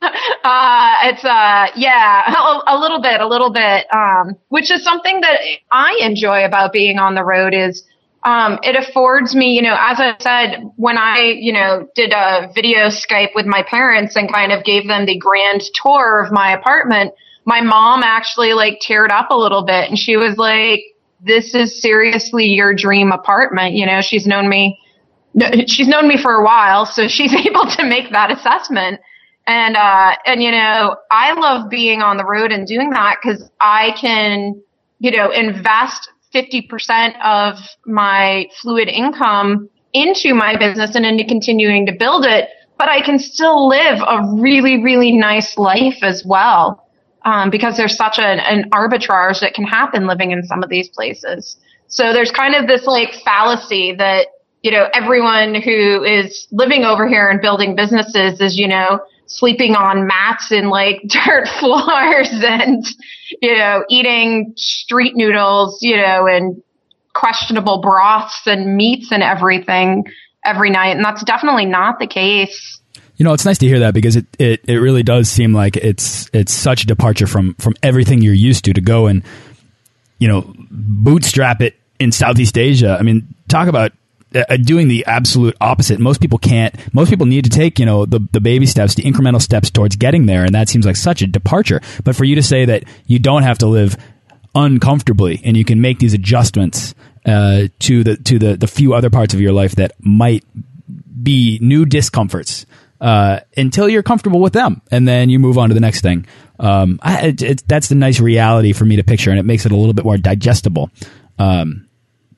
uh, 0.00 0.94
it's 1.04 1.24
uh, 1.24 1.66
yeah, 1.74 2.32
a, 2.32 2.76
a, 2.76 2.78
little 2.78 3.00
bit, 3.00 3.20
a 3.20 3.26
little 3.26 3.50
bit. 3.50 3.86
Um, 3.92 4.36
which 4.48 4.70
is 4.70 4.84
something 4.84 5.20
that 5.22 5.40
I 5.72 5.98
enjoy 6.02 6.44
about 6.44 6.72
being 6.72 6.98
on 6.98 7.14
the 7.14 7.24
road 7.24 7.54
is 7.54 7.84
um, 8.24 8.58
it 8.62 8.74
affords 8.74 9.34
me, 9.34 9.54
you 9.54 9.60
know, 9.60 9.76
as 9.78 10.00
I 10.00 10.16
said, 10.18 10.70
when 10.76 10.96
I, 10.96 11.34
you 11.38 11.52
know, 11.52 11.86
did 11.94 12.12
a 12.14 12.50
video 12.54 12.86
Skype 12.86 13.34
with 13.34 13.44
my 13.44 13.62
parents 13.62 14.16
and 14.16 14.32
kind 14.32 14.50
of 14.50 14.64
gave 14.64 14.88
them 14.88 15.04
the 15.04 15.18
grand 15.18 15.62
tour 15.74 16.24
of 16.24 16.32
my 16.32 16.52
apartment, 16.52 17.12
my 17.44 17.60
mom 17.60 18.02
actually 18.02 18.54
like 18.54 18.80
teared 18.80 19.10
up 19.10 19.30
a 19.30 19.36
little 19.36 19.62
bit 19.62 19.90
and 19.90 19.98
she 19.98 20.16
was 20.16 20.38
like, 20.38 20.80
this 21.20 21.54
is 21.54 21.80
seriously 21.80 22.46
your 22.46 22.74
dream 22.74 23.12
apartment. 23.12 23.74
You 23.74 23.84
know, 23.84 24.00
she's 24.00 24.26
known 24.26 24.48
me, 24.48 24.78
she's 25.66 25.88
known 25.88 26.08
me 26.08 26.16
for 26.16 26.32
a 26.32 26.44
while, 26.44 26.86
so 26.86 27.08
she's 27.08 27.34
able 27.46 27.66
to 27.66 27.84
make 27.84 28.10
that 28.12 28.30
assessment. 28.30 29.00
And, 29.46 29.76
uh, 29.76 30.16
and 30.24 30.42
you 30.42 30.50
know, 30.50 30.96
I 31.10 31.34
love 31.34 31.68
being 31.68 32.00
on 32.00 32.16
the 32.16 32.24
road 32.24 32.52
and 32.52 32.66
doing 32.66 32.88
that 32.90 33.18
because 33.22 33.50
I 33.60 33.94
can, 34.00 34.62
you 34.98 35.10
know, 35.10 35.30
invest 35.30 36.08
50% 36.34 37.14
of 37.22 37.58
my 37.86 38.48
fluid 38.60 38.88
income 38.88 39.68
into 39.92 40.34
my 40.34 40.56
business 40.56 40.94
and 40.96 41.06
into 41.06 41.24
continuing 41.24 41.86
to 41.86 41.92
build 41.92 42.26
it, 42.26 42.48
but 42.76 42.88
I 42.88 43.00
can 43.00 43.18
still 43.18 43.68
live 43.68 44.00
a 44.00 44.20
really, 44.34 44.82
really 44.82 45.12
nice 45.12 45.56
life 45.56 45.98
as 46.02 46.24
well. 46.24 46.80
Um, 47.24 47.48
because 47.48 47.78
there's 47.78 47.96
such 47.96 48.18
an, 48.18 48.38
an 48.40 48.68
arbitrage 48.70 49.40
that 49.40 49.54
can 49.54 49.64
happen 49.64 50.06
living 50.06 50.30
in 50.30 50.42
some 50.42 50.62
of 50.62 50.68
these 50.68 50.90
places. 50.90 51.56
So 51.86 52.12
there's 52.12 52.30
kind 52.30 52.54
of 52.54 52.66
this 52.66 52.84
like 52.84 53.14
fallacy 53.24 53.94
that, 53.94 54.26
you 54.62 54.70
know, 54.70 54.88
everyone 54.92 55.54
who 55.54 56.04
is 56.04 56.46
living 56.50 56.84
over 56.84 57.08
here 57.08 57.30
and 57.30 57.40
building 57.40 57.76
businesses 57.76 58.42
is, 58.42 58.58
you 58.58 58.68
know, 58.68 59.00
sleeping 59.26 59.74
on 59.74 60.06
mats 60.06 60.50
and 60.50 60.68
like 60.68 61.02
dirt 61.06 61.48
floors 61.60 62.28
and, 62.32 62.84
you 63.40 63.56
know, 63.56 63.84
eating 63.88 64.52
street 64.56 65.14
noodles, 65.16 65.78
you 65.82 65.96
know, 65.96 66.26
and 66.26 66.62
questionable 67.14 67.80
broths 67.80 68.46
and 68.46 68.76
meats 68.76 69.12
and 69.12 69.22
everything 69.22 70.04
every 70.44 70.70
night. 70.70 70.96
And 70.96 71.04
that's 71.04 71.24
definitely 71.24 71.66
not 71.66 71.98
the 71.98 72.06
case. 72.06 72.80
You 73.16 73.24
know, 73.24 73.32
it's 73.32 73.44
nice 73.44 73.58
to 73.58 73.66
hear 73.66 73.80
that 73.80 73.94
because 73.94 74.16
it, 74.16 74.26
it, 74.38 74.60
it 74.66 74.78
really 74.78 75.04
does 75.04 75.28
seem 75.28 75.54
like 75.54 75.76
it's 75.76 76.28
it's 76.32 76.52
such 76.52 76.82
a 76.82 76.86
departure 76.86 77.28
from 77.28 77.54
from 77.54 77.74
everything 77.80 78.22
you're 78.22 78.34
used 78.34 78.64
to 78.64 78.72
to 78.72 78.80
go 78.80 79.06
and 79.06 79.22
you 80.18 80.26
know 80.26 80.52
bootstrap 80.70 81.60
it 81.60 81.76
in 82.00 82.10
Southeast 82.10 82.58
Asia. 82.58 82.96
I 82.98 83.02
mean, 83.02 83.34
talk 83.46 83.68
about 83.68 83.92
doing 84.62 84.88
the 84.88 85.04
absolute 85.06 85.56
opposite. 85.60 86.00
Most 86.00 86.20
people 86.20 86.38
can't. 86.38 86.74
Most 86.94 87.10
people 87.10 87.26
need 87.26 87.44
to 87.44 87.50
take 87.50 87.78
you 87.78 87.86
know 87.86 88.06
the 88.06 88.20
the 88.32 88.40
baby 88.40 88.66
steps, 88.66 88.94
the 88.94 89.02
incremental 89.02 89.40
steps 89.40 89.70
towards 89.70 89.96
getting 89.96 90.26
there, 90.26 90.44
and 90.44 90.54
that 90.54 90.68
seems 90.68 90.86
like 90.86 90.96
such 90.96 91.22
a 91.22 91.26
departure. 91.26 91.80
But 92.04 92.16
for 92.16 92.24
you 92.24 92.34
to 92.36 92.42
say 92.42 92.64
that 92.66 92.84
you 93.06 93.18
don't 93.18 93.42
have 93.42 93.58
to 93.58 93.66
live 93.66 93.96
uncomfortably 94.54 95.40
and 95.44 95.56
you 95.56 95.64
can 95.64 95.80
make 95.80 95.98
these 95.98 96.14
adjustments 96.14 96.94
uh, 97.26 97.62
to 97.80 98.04
the 98.04 98.16
to 98.18 98.38
the 98.38 98.56
the 98.56 98.66
few 98.66 98.94
other 98.94 99.10
parts 99.10 99.34
of 99.34 99.40
your 99.40 99.52
life 99.52 99.76
that 99.76 99.92
might 99.98 100.44
be 101.22 101.58
new 101.62 101.86
discomforts 101.86 102.66
uh, 103.00 103.40
until 103.56 103.88
you're 103.88 104.02
comfortable 104.02 104.40
with 104.40 104.52
them, 104.52 104.82
and 104.90 105.06
then 105.06 105.28
you 105.28 105.38
move 105.38 105.58
on 105.58 105.68
to 105.68 105.74
the 105.74 105.80
next 105.80 106.00
thing. 106.00 106.26
Um, 106.58 106.98
I, 107.02 107.26
it, 107.28 107.42
it, 107.42 107.68
that's 107.68 107.88
the 107.88 107.94
nice 107.94 108.20
reality 108.20 108.72
for 108.72 108.84
me 108.84 108.96
to 108.96 109.04
picture, 109.04 109.30
and 109.30 109.38
it 109.38 109.44
makes 109.44 109.66
it 109.66 109.72
a 109.72 109.76
little 109.76 109.94
bit 109.94 110.04
more 110.04 110.16
digestible. 110.16 110.90
Um, 111.38 111.83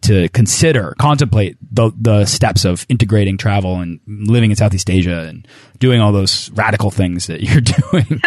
to 0.06 0.28
consider, 0.28 0.94
contemplate 0.98 1.56
the 1.60 1.90
the 1.96 2.24
steps 2.24 2.64
of 2.64 2.86
integrating 2.88 3.36
travel 3.36 3.80
and 3.80 4.00
living 4.06 4.50
in 4.50 4.56
Southeast 4.56 4.88
Asia 4.88 5.26
and 5.28 5.46
doing 5.78 6.00
all 6.00 6.12
those 6.12 6.50
radical 6.50 6.90
things 6.90 7.26
that 7.26 7.40
you're 7.42 7.60
doing. 7.60 8.20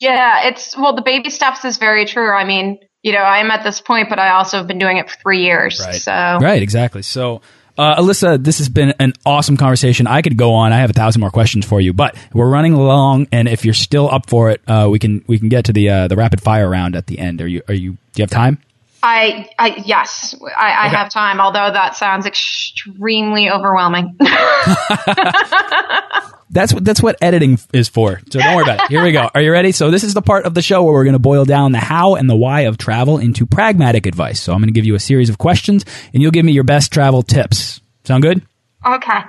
yeah, 0.00 0.48
it's 0.48 0.76
well, 0.76 0.94
the 0.94 1.02
baby 1.02 1.30
steps 1.30 1.64
is 1.64 1.78
very 1.78 2.04
true. 2.04 2.32
I 2.32 2.44
mean, 2.44 2.78
you 3.02 3.12
know, 3.12 3.22
I'm 3.22 3.50
at 3.50 3.62
this 3.64 3.80
point, 3.80 4.08
but 4.08 4.18
I 4.18 4.30
also 4.30 4.58
have 4.58 4.66
been 4.66 4.78
doing 4.78 4.98
it 4.98 5.08
for 5.10 5.16
three 5.20 5.44
years. 5.44 5.80
Right. 5.80 5.94
So 5.94 6.12
right, 6.12 6.62
exactly. 6.62 7.02
So. 7.02 7.40
Uh, 7.76 7.94
Elisa, 7.98 8.36
this 8.38 8.58
has 8.58 8.68
been 8.68 8.92
an 8.98 9.12
awesome 9.24 9.56
conversation. 9.56 10.08
I 10.08 10.20
could 10.20 10.36
go 10.36 10.54
on. 10.54 10.72
I 10.72 10.78
have 10.78 10.90
a 10.90 10.92
thousand 10.92 11.20
more 11.20 11.30
questions 11.30 11.64
for 11.64 11.80
you, 11.80 11.92
but 11.92 12.16
we're 12.32 12.50
running 12.50 12.72
along, 12.72 13.28
and 13.30 13.46
if 13.46 13.64
you're 13.64 13.72
still 13.72 14.10
up 14.10 14.28
for 14.28 14.50
it, 14.50 14.60
uh, 14.66 14.88
we 14.90 14.98
can 14.98 15.24
we 15.28 15.38
can 15.38 15.48
get 15.48 15.66
to 15.66 15.72
the 15.72 15.88
uh, 15.88 16.08
the 16.08 16.16
rapid 16.16 16.42
fire 16.42 16.68
round 16.68 16.96
at 16.96 17.06
the 17.06 17.20
end. 17.20 17.40
Are 17.40 17.46
you 17.46 17.62
are 17.68 17.74
you? 17.74 17.92
Do 17.92 17.98
you 18.16 18.22
have 18.24 18.30
time? 18.30 18.58
I, 19.02 19.48
I 19.58 19.82
yes, 19.84 20.34
I, 20.42 20.70
I 20.70 20.86
okay. 20.86 20.96
have 20.96 21.10
time. 21.10 21.40
Although 21.40 21.70
that 21.72 21.96
sounds 21.96 22.26
extremely 22.26 23.50
overwhelming. 23.50 24.16
that's 26.50 26.72
what 26.72 26.84
that's 26.84 27.02
what 27.02 27.16
editing 27.22 27.58
is 27.72 27.88
for. 27.88 28.20
So 28.30 28.40
don't 28.40 28.56
worry 28.56 28.64
about 28.64 28.84
it. 28.84 28.90
Here 28.90 29.02
we 29.02 29.12
go. 29.12 29.30
Are 29.34 29.40
you 29.40 29.52
ready? 29.52 29.72
So 29.72 29.90
this 29.90 30.02
is 30.02 30.14
the 30.14 30.22
part 30.22 30.46
of 30.46 30.54
the 30.54 30.62
show 30.62 30.82
where 30.82 30.94
we're 30.94 31.04
going 31.04 31.12
to 31.12 31.20
boil 31.20 31.44
down 31.44 31.72
the 31.72 31.78
how 31.78 32.16
and 32.16 32.28
the 32.28 32.36
why 32.36 32.62
of 32.62 32.78
travel 32.78 33.18
into 33.18 33.46
pragmatic 33.46 34.06
advice. 34.06 34.40
So 34.40 34.52
I'm 34.52 34.58
going 34.58 34.68
to 34.68 34.74
give 34.74 34.86
you 34.86 34.94
a 34.94 35.00
series 35.00 35.30
of 35.30 35.38
questions, 35.38 35.84
and 36.12 36.22
you'll 36.22 36.32
give 36.32 36.44
me 36.44 36.52
your 36.52 36.64
best 36.64 36.92
travel 36.92 37.22
tips. 37.22 37.80
Sound 38.04 38.22
good? 38.22 38.42
Okay. 38.84 39.20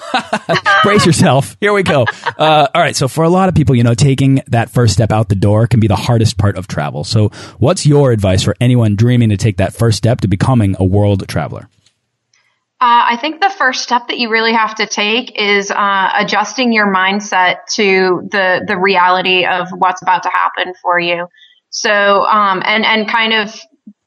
Brace 0.82 1.06
yourself. 1.06 1.56
Here 1.60 1.72
we 1.72 1.82
go. 1.82 2.06
Uh, 2.38 2.68
all 2.74 2.80
right. 2.80 2.96
So, 2.96 3.08
for 3.08 3.24
a 3.24 3.28
lot 3.28 3.48
of 3.48 3.54
people, 3.54 3.74
you 3.74 3.82
know, 3.82 3.94
taking 3.94 4.42
that 4.48 4.70
first 4.70 4.94
step 4.94 5.12
out 5.12 5.28
the 5.28 5.34
door 5.34 5.66
can 5.66 5.80
be 5.80 5.86
the 5.86 5.96
hardest 5.96 6.38
part 6.38 6.56
of 6.56 6.68
travel. 6.68 7.04
So, 7.04 7.30
what's 7.58 7.86
your 7.86 8.12
advice 8.12 8.42
for 8.42 8.56
anyone 8.60 8.96
dreaming 8.96 9.30
to 9.30 9.36
take 9.36 9.58
that 9.58 9.72
first 9.72 9.98
step 9.98 10.20
to 10.22 10.28
becoming 10.28 10.76
a 10.78 10.84
world 10.84 11.26
traveler? 11.28 11.68
Uh, 12.80 13.10
I 13.10 13.16
think 13.20 13.40
the 13.40 13.50
first 13.50 13.82
step 13.82 14.06
that 14.06 14.18
you 14.18 14.30
really 14.30 14.52
have 14.52 14.76
to 14.76 14.86
take 14.86 15.32
is 15.36 15.72
uh, 15.72 16.10
adjusting 16.14 16.72
your 16.72 16.86
mindset 16.86 17.66
to 17.74 18.28
the 18.30 18.64
the 18.66 18.78
reality 18.78 19.44
of 19.44 19.68
what's 19.76 20.00
about 20.00 20.22
to 20.22 20.30
happen 20.32 20.74
for 20.80 20.98
you. 20.98 21.26
So, 21.70 21.90
um, 21.90 22.62
and 22.64 22.84
and 22.84 23.10
kind 23.10 23.32
of 23.32 23.60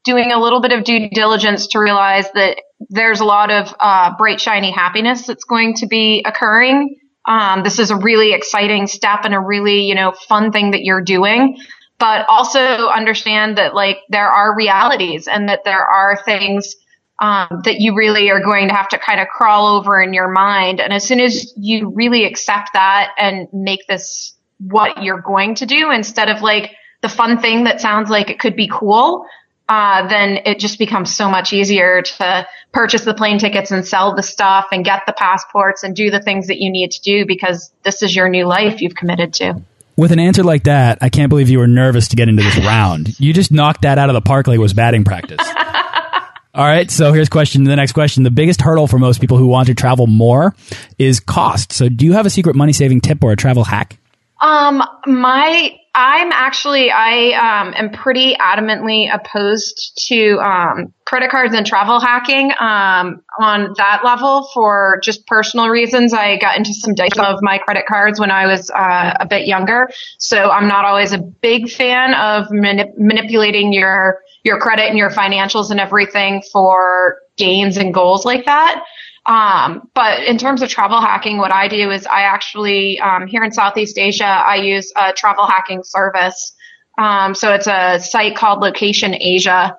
doing 0.04 0.32
a 0.32 0.40
little 0.40 0.60
bit 0.60 0.72
of 0.72 0.84
due 0.84 1.10
diligence 1.10 1.68
to 1.68 1.80
realize 1.80 2.30
that 2.32 2.62
there's 2.90 3.20
a 3.20 3.24
lot 3.24 3.50
of 3.50 3.74
uh, 3.80 4.16
bright, 4.16 4.40
shiny 4.40 4.70
happiness 4.70 5.26
that's 5.26 5.44
going 5.44 5.74
to 5.74 5.86
be 5.86 6.22
occurring. 6.24 6.96
Um, 7.26 7.62
this 7.62 7.78
is 7.78 7.90
a 7.90 7.96
really 7.96 8.32
exciting 8.32 8.86
step 8.86 9.20
and 9.24 9.34
a 9.34 9.40
really, 9.40 9.82
you 9.82 9.94
know, 9.94 10.12
fun 10.28 10.52
thing 10.52 10.72
that 10.72 10.82
you're 10.82 11.02
doing. 11.02 11.56
But 11.98 12.26
also 12.28 12.88
understand 12.88 13.58
that 13.58 13.74
like 13.74 13.98
there 14.08 14.28
are 14.28 14.56
realities 14.56 15.28
and 15.28 15.48
that 15.48 15.60
there 15.64 15.84
are 15.84 16.20
things 16.24 16.74
um, 17.20 17.62
that 17.64 17.76
you 17.78 17.94
really 17.94 18.28
are 18.30 18.42
going 18.42 18.68
to 18.68 18.74
have 18.74 18.88
to 18.88 18.98
kind 18.98 19.20
of 19.20 19.28
crawl 19.28 19.76
over 19.76 20.02
in 20.02 20.12
your 20.12 20.28
mind. 20.28 20.80
And 20.80 20.92
as 20.92 21.04
soon 21.04 21.20
as 21.20 21.52
you 21.56 21.90
really 21.90 22.24
accept 22.24 22.70
that 22.72 23.12
and 23.16 23.46
make 23.52 23.86
this 23.86 24.36
what 24.58 25.04
you're 25.04 25.20
going 25.20 25.54
to 25.56 25.66
do 25.66 25.92
instead 25.92 26.28
of 26.28 26.42
like 26.42 26.72
the 27.02 27.08
fun 27.08 27.40
thing 27.40 27.64
that 27.64 27.80
sounds 27.80 28.10
like 28.10 28.30
it 28.30 28.40
could 28.40 28.56
be 28.56 28.68
cool, 28.72 29.24
uh, 29.72 30.06
then 30.06 30.38
it 30.44 30.58
just 30.58 30.78
becomes 30.78 31.16
so 31.16 31.30
much 31.30 31.54
easier 31.54 32.02
to 32.02 32.46
purchase 32.72 33.06
the 33.06 33.14
plane 33.14 33.38
tickets 33.38 33.70
and 33.70 33.86
sell 33.88 34.14
the 34.14 34.22
stuff 34.22 34.66
and 34.70 34.84
get 34.84 35.04
the 35.06 35.14
passports 35.14 35.82
and 35.82 35.96
do 35.96 36.10
the 36.10 36.20
things 36.20 36.48
that 36.48 36.58
you 36.60 36.70
need 36.70 36.90
to 36.90 37.00
do 37.00 37.24
because 37.24 37.72
this 37.82 38.02
is 38.02 38.14
your 38.14 38.28
new 38.28 38.44
life 38.44 38.82
you've 38.82 38.94
committed 38.94 39.32
to. 39.32 39.62
With 39.96 40.12
an 40.12 40.18
answer 40.18 40.42
like 40.42 40.64
that, 40.64 40.98
I 41.00 41.08
can't 41.08 41.30
believe 41.30 41.48
you 41.48 41.58
were 41.58 41.66
nervous 41.66 42.08
to 42.08 42.16
get 42.16 42.28
into 42.28 42.42
this 42.42 42.58
round. 42.58 43.18
You 43.18 43.32
just 43.32 43.50
knocked 43.50 43.82
that 43.82 43.96
out 43.96 44.10
of 44.10 44.14
the 44.14 44.20
park 44.20 44.46
like 44.46 44.56
it 44.56 44.58
was 44.60 44.74
batting 44.74 45.04
practice. 45.04 45.40
All 46.54 46.66
right, 46.66 46.90
so 46.90 47.14
here's 47.14 47.30
question. 47.30 47.64
The 47.64 47.74
next 47.74 47.92
question: 47.92 48.24
The 48.24 48.30
biggest 48.30 48.60
hurdle 48.60 48.86
for 48.86 48.98
most 48.98 49.22
people 49.22 49.38
who 49.38 49.46
want 49.46 49.68
to 49.68 49.74
travel 49.74 50.06
more 50.06 50.54
is 50.98 51.18
cost. 51.18 51.72
So, 51.72 51.88
do 51.88 52.04
you 52.04 52.12
have 52.12 52.26
a 52.26 52.30
secret 52.30 52.56
money 52.56 52.74
saving 52.74 53.00
tip 53.00 53.24
or 53.24 53.32
a 53.32 53.36
travel 53.36 53.64
hack? 53.64 53.98
Um, 54.42 54.82
my 55.06 55.78
I'm 55.94 56.32
actually 56.32 56.90
I 56.90 57.32
um, 57.62 57.74
am 57.76 57.90
pretty 57.90 58.34
adamantly 58.34 59.14
opposed 59.14 60.06
to 60.08 60.38
um, 60.40 60.92
credit 61.04 61.30
cards 61.30 61.54
and 61.54 61.64
travel 61.66 62.00
hacking 62.00 62.50
um, 62.58 63.22
on 63.38 63.74
that 63.76 64.00
level 64.02 64.48
for 64.52 64.98
just 65.02 65.26
personal 65.26 65.68
reasons. 65.68 66.12
I 66.12 66.38
got 66.38 66.56
into 66.56 66.74
some 66.74 66.94
debt 66.94 67.18
of 67.18 67.40
my 67.42 67.58
credit 67.58 67.84
cards 67.86 68.18
when 68.18 68.30
I 68.32 68.46
was 68.46 68.70
uh, 68.70 69.14
a 69.20 69.26
bit 69.26 69.46
younger, 69.46 69.90
so 70.18 70.50
I'm 70.50 70.66
not 70.66 70.86
always 70.86 71.12
a 71.12 71.18
big 71.18 71.70
fan 71.70 72.14
of 72.14 72.48
manip- 72.48 72.98
manipulating 72.98 73.72
your 73.72 74.22
your 74.44 74.58
credit 74.58 74.88
and 74.88 74.98
your 74.98 75.10
financials 75.10 75.70
and 75.70 75.78
everything 75.78 76.42
for 76.52 77.18
gains 77.36 77.76
and 77.76 77.94
goals 77.94 78.24
like 78.24 78.46
that. 78.46 78.82
Um, 79.26 79.88
but 79.94 80.24
in 80.24 80.36
terms 80.38 80.62
of 80.62 80.68
travel 80.68 81.00
hacking, 81.00 81.38
what 81.38 81.52
I 81.52 81.68
do 81.68 81.90
is 81.90 82.06
I 82.06 82.22
actually, 82.22 82.98
um, 83.00 83.26
here 83.26 83.44
in 83.44 83.52
Southeast 83.52 83.98
Asia, 83.98 84.24
I 84.24 84.56
use 84.56 84.92
a 84.96 85.12
travel 85.12 85.46
hacking 85.46 85.84
service. 85.84 86.54
Um, 86.98 87.34
so 87.34 87.52
it's 87.52 87.68
a 87.68 88.00
site 88.00 88.36
called 88.36 88.60
Location 88.60 89.14
Asia. 89.14 89.76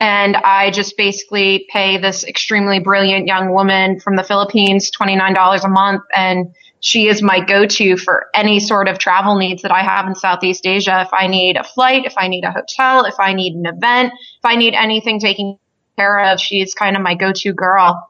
And 0.00 0.36
I 0.36 0.70
just 0.70 0.96
basically 0.96 1.66
pay 1.72 1.98
this 1.98 2.24
extremely 2.24 2.78
brilliant 2.78 3.26
young 3.26 3.52
woman 3.52 4.00
from 4.00 4.16
the 4.16 4.22
Philippines 4.22 4.90
$29 4.90 5.64
a 5.64 5.68
month. 5.68 6.02
And 6.14 6.54
she 6.80 7.08
is 7.08 7.22
my 7.22 7.40
go-to 7.40 7.96
for 7.96 8.26
any 8.34 8.60
sort 8.60 8.88
of 8.88 8.98
travel 8.98 9.36
needs 9.36 9.62
that 9.62 9.72
I 9.72 9.82
have 9.82 10.06
in 10.06 10.14
Southeast 10.14 10.66
Asia. 10.66 11.00
If 11.06 11.12
I 11.12 11.26
need 11.26 11.56
a 11.56 11.64
flight, 11.64 12.04
if 12.04 12.14
I 12.18 12.28
need 12.28 12.44
a 12.44 12.50
hotel, 12.52 13.06
if 13.06 13.18
I 13.18 13.32
need 13.32 13.54
an 13.54 13.66
event, 13.66 14.12
if 14.12 14.44
I 14.44 14.56
need 14.56 14.74
anything 14.74 15.18
taken 15.18 15.58
care 15.96 16.32
of, 16.32 16.38
she's 16.38 16.74
kind 16.74 16.96
of 16.96 17.02
my 17.02 17.14
go-to 17.14 17.52
girl. 17.54 18.06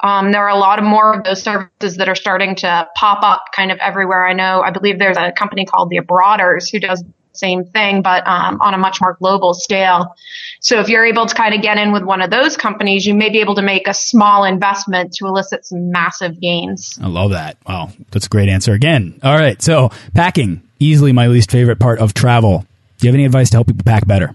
Um, 0.00 0.32
there 0.32 0.42
are 0.42 0.50
a 0.50 0.58
lot 0.58 0.78
of 0.78 0.84
more 0.84 1.14
of 1.14 1.24
those 1.24 1.42
services 1.42 1.96
that 1.96 2.08
are 2.08 2.14
starting 2.14 2.54
to 2.56 2.88
pop 2.94 3.22
up 3.22 3.44
kind 3.54 3.72
of 3.72 3.78
everywhere. 3.78 4.26
I 4.26 4.34
know, 4.34 4.60
I 4.60 4.70
believe 4.70 4.98
there's 4.98 5.16
a 5.16 5.32
company 5.32 5.64
called 5.64 5.90
the 5.90 5.98
Abroaders 5.98 6.70
who 6.70 6.78
does 6.78 7.02
the 7.02 7.12
same 7.32 7.64
thing, 7.64 8.02
but 8.02 8.26
um, 8.26 8.60
on 8.60 8.74
a 8.74 8.78
much 8.78 9.00
more 9.00 9.14
global 9.14 9.54
scale. 9.54 10.14
So 10.60 10.80
if 10.80 10.88
you're 10.88 11.04
able 11.04 11.26
to 11.26 11.34
kind 11.34 11.54
of 11.54 11.62
get 11.62 11.78
in 11.78 11.92
with 11.92 12.02
one 12.02 12.20
of 12.20 12.30
those 12.30 12.56
companies, 12.56 13.06
you 13.06 13.14
may 13.14 13.30
be 13.30 13.40
able 13.40 13.54
to 13.54 13.62
make 13.62 13.88
a 13.88 13.94
small 13.94 14.44
investment 14.44 15.14
to 15.14 15.26
elicit 15.26 15.64
some 15.66 15.90
massive 15.90 16.40
gains. 16.40 16.98
I 17.02 17.08
love 17.08 17.30
that. 17.30 17.56
Wow, 17.66 17.90
that's 18.10 18.26
a 18.26 18.28
great 18.28 18.48
answer 18.48 18.72
again. 18.72 19.18
All 19.22 19.34
right, 19.36 19.60
so 19.62 19.90
packing, 20.14 20.62
easily 20.78 21.12
my 21.12 21.26
least 21.28 21.50
favorite 21.50 21.78
part 21.78 22.00
of 22.00 22.14
travel. 22.14 22.66
Do 22.98 23.06
you 23.06 23.08
have 23.10 23.14
any 23.14 23.26
advice 23.26 23.50
to 23.50 23.58
help 23.58 23.66
people 23.66 23.84
pack 23.84 24.06
better? 24.06 24.34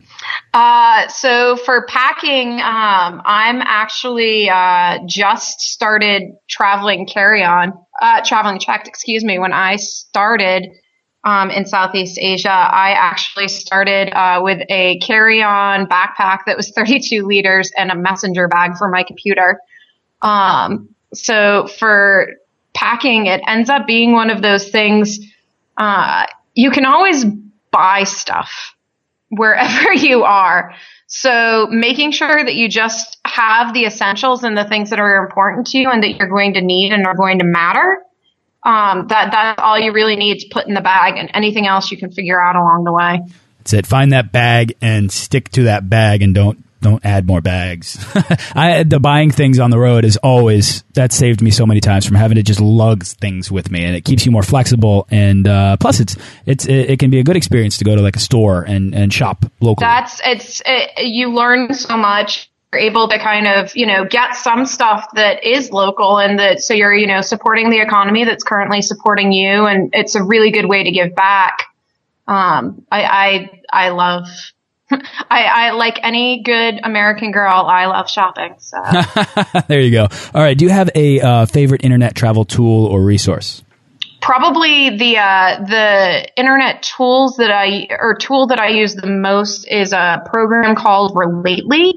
Uh, 0.53 1.07
so 1.07 1.55
for 1.55 1.85
packing, 1.85 2.53
um, 2.53 3.21
I'm 3.25 3.61
actually 3.61 4.49
uh, 4.49 4.99
just 5.05 5.61
started 5.61 6.33
traveling 6.49 7.07
carry 7.07 7.43
on, 7.43 7.73
uh, 8.01 8.21
traveling 8.25 8.59
checked, 8.59 8.87
excuse 8.87 9.23
me. 9.23 9.39
When 9.39 9.53
I 9.53 9.77
started 9.77 10.67
um, 11.23 11.51
in 11.51 11.65
Southeast 11.65 12.17
Asia, 12.19 12.49
I 12.49 12.91
actually 12.91 13.47
started 13.47 14.11
uh, 14.11 14.41
with 14.43 14.61
a 14.69 14.99
carry 14.99 15.41
on 15.41 15.85
backpack 15.87 16.39
that 16.47 16.57
was 16.57 16.71
32 16.75 17.25
liters 17.25 17.71
and 17.77 17.91
a 17.91 17.95
messenger 17.95 18.47
bag 18.47 18.77
for 18.77 18.89
my 18.89 19.03
computer. 19.03 19.59
Um, 20.21 20.89
so 21.13 21.67
for 21.67 22.27
packing, 22.73 23.27
it 23.27 23.41
ends 23.47 23.69
up 23.69 23.87
being 23.87 24.11
one 24.11 24.29
of 24.29 24.41
those 24.41 24.69
things. 24.69 25.19
Uh, 25.77 26.25
you 26.55 26.71
can 26.71 26.85
always 26.85 27.25
buy 27.71 28.03
stuff 28.03 28.75
wherever 29.31 29.93
you 29.95 30.23
are. 30.23 30.75
So 31.07 31.67
making 31.69 32.11
sure 32.11 32.43
that 32.43 32.55
you 32.55 32.69
just 32.69 33.17
have 33.25 33.73
the 33.73 33.85
essentials 33.85 34.43
and 34.43 34.57
the 34.57 34.63
things 34.63 34.91
that 34.91 34.99
are 34.99 35.23
important 35.23 35.67
to 35.67 35.77
you 35.77 35.89
and 35.89 36.03
that 36.03 36.15
you're 36.15 36.29
going 36.29 36.53
to 36.53 36.61
need 36.61 36.93
and 36.93 37.05
are 37.05 37.15
going 37.15 37.39
to 37.39 37.45
matter. 37.45 37.97
Um, 38.63 39.07
that 39.07 39.31
that's 39.31 39.61
all 39.61 39.79
you 39.79 39.91
really 39.91 40.15
need 40.15 40.39
to 40.39 40.47
put 40.51 40.67
in 40.67 40.75
the 40.75 40.81
bag, 40.81 41.17
and 41.17 41.31
anything 41.33 41.65
else 41.65 41.89
you 41.89 41.97
can 41.97 42.11
figure 42.11 42.39
out 42.39 42.55
along 42.55 42.83
the 42.83 42.93
way. 42.93 43.21
That's 43.57 43.73
it. 43.73 43.87
Find 43.87 44.11
that 44.11 44.31
bag 44.31 44.75
and 44.81 45.11
stick 45.11 45.49
to 45.53 45.63
that 45.63 45.89
bag, 45.89 46.21
and 46.21 46.35
don't 46.35 46.63
don't 46.81 47.05
add 47.05 47.27
more 47.27 47.41
bags. 47.41 48.03
I 48.55 48.83
the 48.83 48.99
buying 48.99 49.31
things 49.31 49.59
on 49.59 49.69
the 49.69 49.79
road 49.79 50.03
is 50.03 50.17
always 50.17 50.83
that 50.93 51.13
saved 51.13 51.41
me 51.41 51.51
so 51.51 51.65
many 51.65 51.79
times 51.79 52.05
from 52.05 52.15
having 52.15 52.35
to 52.35 52.43
just 52.43 52.59
lug 52.59 53.05
things 53.05 53.51
with 53.51 53.71
me, 53.71 53.85
and 53.85 53.95
it 53.95 54.01
keeps 54.01 54.25
you 54.25 54.31
more 54.31 54.43
flexible. 54.43 55.07
And 55.11 55.47
uh, 55.47 55.77
plus, 55.77 55.99
it's 55.99 56.17
it's 56.45 56.65
it, 56.65 56.91
it, 56.91 56.99
can 56.99 57.11
be 57.11 57.19
a 57.19 57.23
good 57.23 57.37
experience 57.37 57.77
to 57.77 57.85
go 57.85 57.95
to 57.95 58.01
like 58.01 58.15
a 58.15 58.19
store 58.19 58.63
and 58.63 58.93
and 58.95 59.13
shop 59.13 59.45
locally. 59.59 59.85
That's 59.85 60.21
it's 60.25 60.61
it, 60.65 61.05
you 61.05 61.33
learn 61.33 61.73
so 61.73 61.95
much. 61.95 62.49
You're 62.73 62.81
able 62.81 63.09
to 63.09 63.19
kind 63.19 63.47
of 63.47 63.75
you 63.75 63.85
know 63.85 64.05
get 64.05 64.35
some 64.35 64.65
stuff 64.65 65.07
that 65.13 65.43
is 65.43 65.71
local, 65.71 66.17
and 66.17 66.39
that 66.39 66.61
so 66.61 66.73
you're 66.73 66.93
you 66.93 67.07
know 67.07 67.21
supporting 67.21 67.69
the 67.69 67.79
economy 67.79 68.25
that's 68.25 68.43
currently 68.43 68.81
supporting 68.81 69.31
you, 69.31 69.65
and 69.65 69.91
it's 69.93 70.15
a 70.15 70.23
really 70.23 70.51
good 70.51 70.65
way 70.65 70.83
to 70.83 70.91
give 70.91 71.15
back. 71.15 71.67
Um, 72.27 72.85
I 72.91 73.03
I 73.03 73.61
I 73.71 73.89
love 73.89 74.25
I, 75.29 75.43
I, 75.43 75.71
like 75.71 75.99
any 76.03 76.43
good 76.43 76.79
American 76.83 77.31
girl. 77.31 77.65
I 77.67 77.85
love 77.85 78.09
shopping. 78.09 78.55
So 78.59 78.77
there 79.67 79.81
you 79.81 79.91
go. 79.91 80.07
All 80.33 80.41
right. 80.41 80.57
Do 80.57 80.65
you 80.65 80.71
have 80.71 80.89
a 80.95 81.19
uh, 81.21 81.45
favorite 81.45 81.83
internet 81.83 82.15
travel 82.15 82.45
tool 82.45 82.85
or 82.85 83.01
resource? 83.01 83.63
Probably 84.21 84.97
the 84.97 85.17
uh, 85.17 85.63
the 85.65 86.27
internet 86.37 86.83
tools 86.83 87.37
that 87.37 87.49
I 87.49 87.87
or 87.89 88.15
tool 88.15 88.47
that 88.47 88.59
I 88.59 88.69
use 88.69 88.93
the 88.93 89.07
most 89.07 89.67
is 89.67 89.93
a 89.93 90.21
program 90.25 90.75
called 90.75 91.15
Relately. 91.15 91.93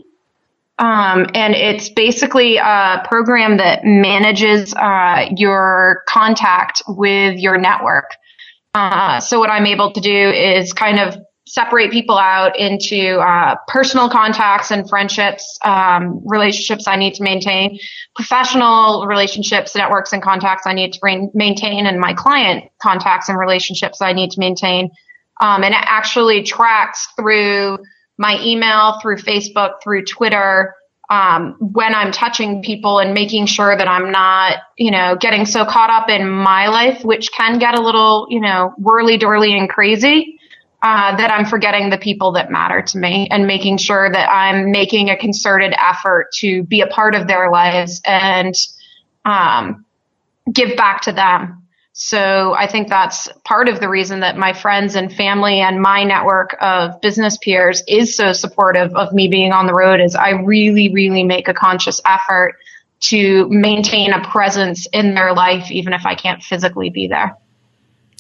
Um, 0.79 1.27
and 1.35 1.55
it's 1.55 1.91
basically 1.91 2.57
a 2.57 3.03
program 3.07 3.59
that 3.59 3.85
manages 3.85 4.75
uh, 4.75 5.27
your 5.37 6.03
contact 6.09 6.83
with 6.89 7.39
your 7.39 7.59
network. 7.59 8.11
Uh, 8.75 9.21
so 9.21 9.39
what 9.39 9.51
I'm 9.51 9.67
able 9.67 9.93
to 9.93 10.01
do 10.01 10.31
is 10.31 10.73
kind 10.73 10.99
of 10.99 11.17
separate 11.47 11.93
people 11.93 12.17
out 12.17 12.59
into 12.59 13.19
uh, 13.19 13.55
personal 13.69 14.09
contacts 14.09 14.71
and 14.71 14.89
friendships, 14.89 15.59
um, 15.63 16.23
relationships 16.25 16.89
I 16.89 16.97
need 16.97 17.15
to 17.15 17.23
maintain, 17.23 17.79
professional 18.17 19.07
relationships, 19.07 19.75
networks, 19.75 20.13
and 20.13 20.23
contacts 20.23 20.67
I 20.67 20.73
need 20.73 20.95
to 20.95 21.31
maintain, 21.35 21.87
and 21.87 22.01
my 22.01 22.15
client 22.15 22.71
contacts 22.81 23.29
and 23.29 23.39
relationships 23.39 24.01
I 24.01 24.13
need 24.13 24.31
to 24.33 24.41
maintain. 24.41 24.91
Um, 25.41 25.65
and 25.65 25.75
it 25.75 25.83
actually 25.83 26.45
tracks 26.45 27.09
through 27.17 27.79
my 28.17 28.41
email, 28.43 28.99
through 29.01 29.17
Facebook, 29.17 29.83
through 29.83 30.05
Twitter. 30.05 30.75
Um, 31.11 31.57
when 31.61 31.95
I'm 31.95 32.13
touching 32.13 32.63
people 32.63 32.99
and 32.99 33.13
making 33.13 33.45
sure 33.45 33.77
that 33.77 33.87
I'm 33.87 34.11
not, 34.11 34.57
you 34.79 34.91
know, 34.91 35.17
getting 35.21 35.45
so 35.45 35.67
caught 35.67 35.91
up 35.91 36.09
in 36.09 36.31
my 36.31 36.69
life, 36.69 37.05
which 37.05 37.31
can 37.33 37.59
get 37.59 37.79
a 37.79 37.83
little, 37.83 38.27
you 38.31 38.41
know, 38.41 38.73
whirly 38.79 39.19
dorly 39.19 39.57
and 39.59 39.69
crazy 39.69 40.39
uh, 40.85 41.17
that 41.17 41.31
I'm 41.31 41.47
forgetting 41.47 41.89
the 41.89 41.97
people 41.97 42.33
that 42.33 42.51
matter 42.51 42.83
to 42.83 42.99
me 42.99 43.27
and 43.31 43.47
making 43.47 43.79
sure 43.79 44.13
that 44.13 44.31
I'm 44.31 44.71
making 44.71 45.09
a 45.09 45.17
concerted 45.17 45.75
effort 45.81 46.31
to 46.41 46.63
be 46.63 46.83
a 46.83 46.87
part 46.87 47.15
of 47.15 47.27
their 47.27 47.51
lives 47.51 48.03
and 48.05 48.55
um, 49.25 49.87
give 50.53 50.77
back 50.77 51.01
to 51.05 51.13
them. 51.13 51.63
So 51.95 52.55
I 52.55 52.67
think 52.67 52.89
that's 52.89 53.31
part 53.47 53.71
of 53.71 53.81
the 53.81 53.89
reason 53.89 54.21
that 54.21 54.37
my 54.37 54.53
friends 54.53 54.95
and 54.95 55.11
family 55.11 55.61
and 55.61 55.81
my 55.81 56.05
network 56.05 56.55
of 56.61 57.01
business 57.01 57.39
peers 57.39 57.83
is 57.89 58.15
so 58.15 58.35
supportive 58.35 58.95
of 58.95 59.15
me 59.15 59.29
being 59.29 59.53
on 59.53 59.67
the 59.67 59.73
road 59.73 60.01
is 60.03 60.15
I 60.15 60.33
really, 60.33 60.93
really 60.93 61.23
make 61.23 61.49
a 61.49 61.55
conscious 61.55 62.03
effort 62.05 62.57
to 63.01 63.49
maintain 63.49 64.13
a 64.13 64.23
presence 64.29 64.87
in 64.93 65.15
their 65.15 65.33
life, 65.33 65.71
even 65.71 65.95
if 65.95 66.05
I 66.05 66.15
can't 66.15 66.43
physically 66.43 66.91
be 66.91 67.09
there. 67.09 67.39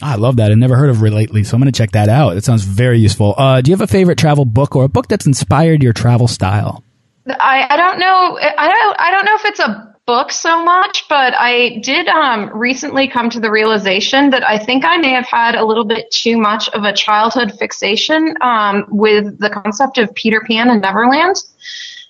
I 0.02 0.16
love 0.16 0.37
that. 0.37 0.50
I 0.50 0.54
never 0.54 0.76
heard 0.76 0.90
of 0.90 0.98
Relately, 0.98 1.46
so 1.46 1.57
I'm 1.57 1.61
going 1.61 1.72
to 1.72 1.76
check 1.76 1.92
that 1.92 2.09
out. 2.09 2.37
It 2.37 2.44
sounds 2.44 2.64
very 2.64 2.98
useful. 2.98 3.35
Uh, 3.37 3.61
do 3.61 3.70
you 3.70 3.76
have 3.76 3.80
a 3.80 3.87
favorite 3.87 4.18
travel 4.18 4.44
book 4.44 4.74
or 4.76 4.85
a 4.85 4.88
book 4.88 5.09
that's 5.09 5.26
inspired 5.26 5.83
your 5.83 5.92
travel 5.92 6.28
style? 6.28 6.83
I, 7.26 7.66
I 7.70 7.76
don't 7.76 7.98
know. 7.98 8.38
I 8.38 8.68
don't. 8.68 9.00
I 9.00 9.11
don't 9.11 9.24
know 9.24 9.35
if 9.37 9.44
it's 9.46 9.61
a 9.61 9.94
book 10.07 10.30
so 10.30 10.62
much, 10.62 11.07
but 11.09 11.35
I 11.35 11.78
did 11.83 12.09
um, 12.09 12.50
recently 12.52 13.09
come 13.09 13.30
to 13.30 13.40
the 13.40 13.50
realization 13.50 14.30
that 14.30 14.46
I 14.46 14.59
think 14.59 14.85
I 14.85 14.98
may 14.98 15.11
have 15.11 15.26
had 15.26 15.54
a 15.54 15.64
little 15.64 15.85
bit 15.85 16.11
too 16.11 16.37
much 16.37 16.68
of 16.70 16.85
a 16.85 16.92
childhood 16.92 17.59
fixation 17.59 18.35
um, 18.42 18.85
with 18.88 19.38
the 19.38 19.48
concept 19.48 19.96
of 19.96 20.14
Peter 20.14 20.42
Pan 20.46 20.68
and 20.68 20.83
Neverland. 20.83 21.37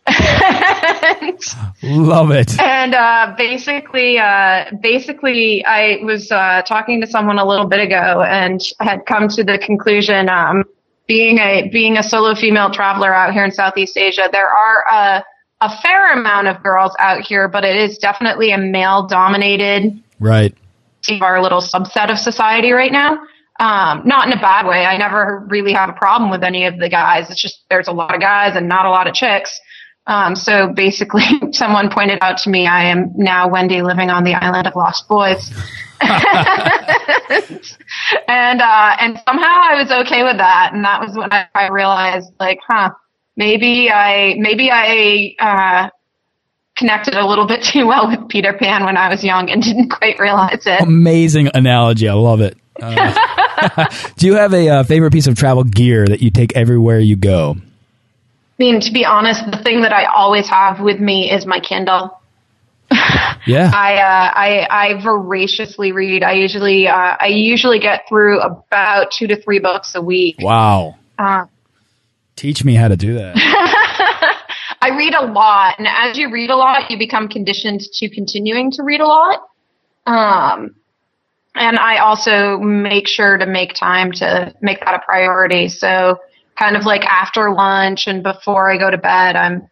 Love 1.83 2.31
it. 2.31 2.61
And 2.61 2.95
uh, 2.95 3.35
basically, 3.37 4.19
uh, 4.19 4.67
basically, 4.81 5.65
I 5.65 6.01
was 6.03 6.31
uh, 6.31 6.63
talking 6.67 7.01
to 7.01 7.07
someone 7.07 7.39
a 7.39 7.47
little 7.47 7.67
bit 7.67 7.81
ago, 7.81 8.23
and 8.23 8.61
had 8.81 9.07
come 9.07 9.29
to 9.29 9.43
the 9.43 9.59
conclusion, 9.59 10.29
um, 10.29 10.65
being 11.07 11.39
a 11.39 11.69
being 11.73 11.97
a 11.97 12.03
solo 12.03 12.35
female 12.35 12.71
traveler 12.71 13.15
out 13.15 13.33
here 13.33 13.45
in 13.45 13.51
Southeast 13.51 13.97
Asia, 13.97 14.29
there 14.31 14.49
are 14.49 14.85
a 14.93 15.25
a 15.61 15.77
fair 15.81 16.13
amount 16.13 16.49
of 16.49 16.63
girls 16.63 16.93
out 16.99 17.23
here, 17.23 17.49
but 17.49 17.65
it 17.65 17.77
is 17.77 17.97
definitely 17.99 18.51
a 18.51 18.59
male 18.59 19.07
dominated 19.07 20.03
right 20.21 20.55
our 21.21 21.43
little 21.43 21.61
subset 21.61 22.11
of 22.11 22.19
society 22.19 22.73
right 22.73 22.93
now. 22.93 23.19
Um, 23.61 24.03
not 24.05 24.27
in 24.27 24.33
a 24.33 24.41
bad 24.41 24.67
way. 24.67 24.85
I 24.85 24.97
never 24.97 25.45
really 25.49 25.73
have 25.73 25.89
a 25.89 25.93
problem 25.93 26.31
with 26.31 26.43
any 26.43 26.67
of 26.67 26.79
the 26.79 26.89
guys. 26.89 27.31
It's 27.31 27.41
just 27.41 27.65
there's 27.71 27.87
a 27.87 27.93
lot 27.93 28.15
of 28.15 28.21
guys 28.21 28.57
and 28.57 28.69
not 28.69 28.85
a 28.85 28.91
lot 28.91 29.07
of 29.07 29.15
chicks. 29.15 29.61
Um, 30.07 30.37
so 30.37 30.69
basically, 30.69 31.25
someone 31.53 31.91
pointed 31.91 32.19
out 32.21 32.39
to 32.39 32.51
me, 32.51 32.67
I 32.67 32.85
am 32.85 33.13
now 33.17 33.49
Wendy 33.49 33.83
living 33.83 34.11
on 34.11 34.25
the 34.25 34.35
island 34.35 34.67
of 34.67 34.77
lost 34.77 35.09
boys. 35.09 35.51
and, 36.01 36.11
uh, 38.61 38.97
and 39.01 39.21
somehow 39.27 39.61
I 39.63 39.77
was 39.81 39.91
okay 39.91 40.23
with 40.23 40.37
that. 40.37 40.71
And 40.75 40.85
that 40.85 41.01
was 41.01 41.17
when 41.17 41.33
I, 41.33 41.47
I 41.55 41.69
realized 41.69 42.31
like, 42.39 42.59
huh, 42.67 42.91
maybe 43.37 43.91
I, 43.91 44.35
maybe 44.39 44.71
I, 44.71 45.35
uh, 45.41 45.91
connected 46.77 47.15
a 47.15 47.27
little 47.27 47.47
bit 47.47 47.63
too 47.73 47.87
well 47.87 48.09
with 48.09 48.29
Peter 48.29 48.53
Pan 48.53 48.85
when 48.85 48.97
I 48.97 49.09
was 49.09 49.25
young 49.25 49.51
and 49.51 49.63
didn't 49.63 49.89
quite 49.91 50.19
realize 50.19 50.67
it. 50.67 50.81
Amazing 50.81 51.51
analogy. 51.55 52.09
I 52.09 52.15
love 52.15 52.41
it. 52.41 52.57
Uh, 52.83 53.87
do 54.17 54.27
you 54.27 54.35
have 54.35 54.53
a 54.53 54.69
uh, 54.69 54.83
favorite 54.83 55.13
piece 55.13 55.29
of 55.29 55.37
travel 55.37 55.63
gear 55.65 56.07
that 56.07 56.21
you 56.21 56.31
take 56.31 56.57
everywhere 56.57 56.99
you 56.99 57.17
go? 57.17 57.57
I 58.59 58.63
mean, 58.63 58.81
to 58.81 58.93
be 58.93 59.05
honest, 59.05 59.51
the 59.51 59.59
thing 59.59 59.83
that 59.83 59.93
I 59.93 60.05
always 60.05 60.49
have 60.49 60.81
with 60.81 61.01
me 61.01 61.31
is 61.31 61.45
my 61.45 61.59
Kindle. 61.59 62.21
yeah. 63.47 63.71
I, 63.75 63.97
uh, 63.97 64.33
I, 64.35 64.67
I 64.71 65.03
voraciously 65.03 65.91
read. 65.91 66.23
I 66.23 66.35
usually, 66.35 66.87
uh, 66.87 67.17
I 67.19 67.27
usually 67.27 67.81
get 67.81 68.03
through 68.09 68.41
about 68.41 69.11
two 69.11 69.27
to 69.27 69.43
three 69.43 69.59
books 69.59 69.97
a 69.97 70.03
week. 70.03 70.37
Wow. 70.39 70.97
Uh, 71.19 71.47
Teach 72.37 72.65
me 72.65 72.75
how 72.75 72.89
to 72.89 72.97
do 72.97 73.15
that. 73.15 73.35
I 74.81 74.91
read 74.91 75.15
a 75.15 75.25
lot, 75.25 75.77
and 75.79 75.89
as 75.89 76.19
you 76.19 76.31
read 76.31 76.51
a 76.51 76.57
lot, 76.57 76.91
you 76.91 76.99
become 76.99 77.29
conditioned 77.29 77.81
to 77.81 78.09
continuing 78.11 78.71
to 78.73 78.83
read 78.83 79.01
a 79.01 79.07
lot. 79.07 79.41
Um, 80.07 80.75
and 81.55 81.79
I 81.79 81.99
also 81.99 82.59
make 82.59 83.09
sure 83.09 83.39
to 83.39 83.47
make 83.47 83.75
time 83.75 84.13
to 84.13 84.53
make 84.61 84.81
that 84.81 84.95
a 84.95 84.99
priority. 84.99 85.69
So, 85.69 86.19
kind 86.59 86.77
of 86.77 86.85
like 86.85 87.05
after 87.05 87.53
lunch 87.53 88.07
and 88.07 88.23
before 88.23 88.71
I 88.71 88.79
go 88.79 88.91
to 88.91 88.99
bed, 88.99 89.37
I'm, 89.37 89.69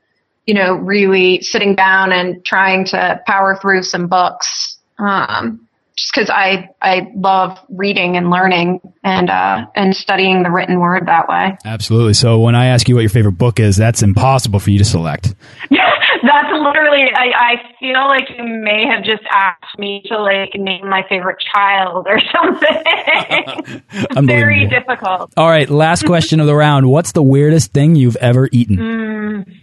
you 0.47 0.55
know, 0.55 0.75
really 0.75 1.41
sitting 1.43 1.75
down 1.75 2.13
and 2.13 2.45
trying 2.45 2.87
to 2.87 3.21
power 3.27 3.59
through 3.61 3.83
some 3.83 4.09
books. 4.09 4.79
Um, 4.99 5.69
just 5.97 6.13
because 6.15 6.31
I 6.31 6.71
I 6.81 7.11
love 7.15 7.59
reading 7.69 8.17
and 8.17 8.31
learning 8.31 8.81
and 9.05 9.29
uh, 9.29 9.67
and 9.75 9.95
studying 9.95 10.43
the 10.43 10.51
written 10.51 10.81
word 10.81 11.07
that 11.07 11.29
way. 11.29 11.57
Absolutely. 11.65 12.15
So 12.15 12.41
when 12.41 12.55
I 12.55 12.67
ask 12.67 12.89
you 12.89 12.95
what 12.95 13.03
your 13.03 13.11
favorite 13.11 13.39
book 13.39 13.61
is, 13.61 13.77
that's 13.77 14.03
impossible 14.03 14.59
for 14.59 14.71
you 14.71 14.79
to 14.79 14.85
select. 14.85 15.35
that's 16.23 16.53
literally. 16.53 17.05
I, 17.15 17.33
I 17.35 17.55
feel 17.79 18.07
like 18.09 18.29
you 18.37 18.45
may 18.45 18.87
have 18.87 19.05
just 19.05 19.23
asked 19.33 19.79
me 19.79 20.03
to 20.07 20.21
like 20.21 20.55
name 20.55 20.89
my 20.89 21.05
favorite 21.09 21.39
child 21.55 22.07
or 22.09 22.21
something. 22.33 24.27
Very 24.27 24.67
difficult. 24.67 25.33
All 25.37 25.49
right, 25.49 25.69
last 25.69 26.05
question 26.05 26.41
of 26.41 26.47
the 26.47 26.55
round. 26.55 26.91
What's 26.91 27.13
the 27.13 27.23
weirdest 27.23 27.73
thing 27.73 27.97
you've 27.97 28.17
ever 28.17 28.49
eaten? 28.53 28.77
Mm, 28.77 29.55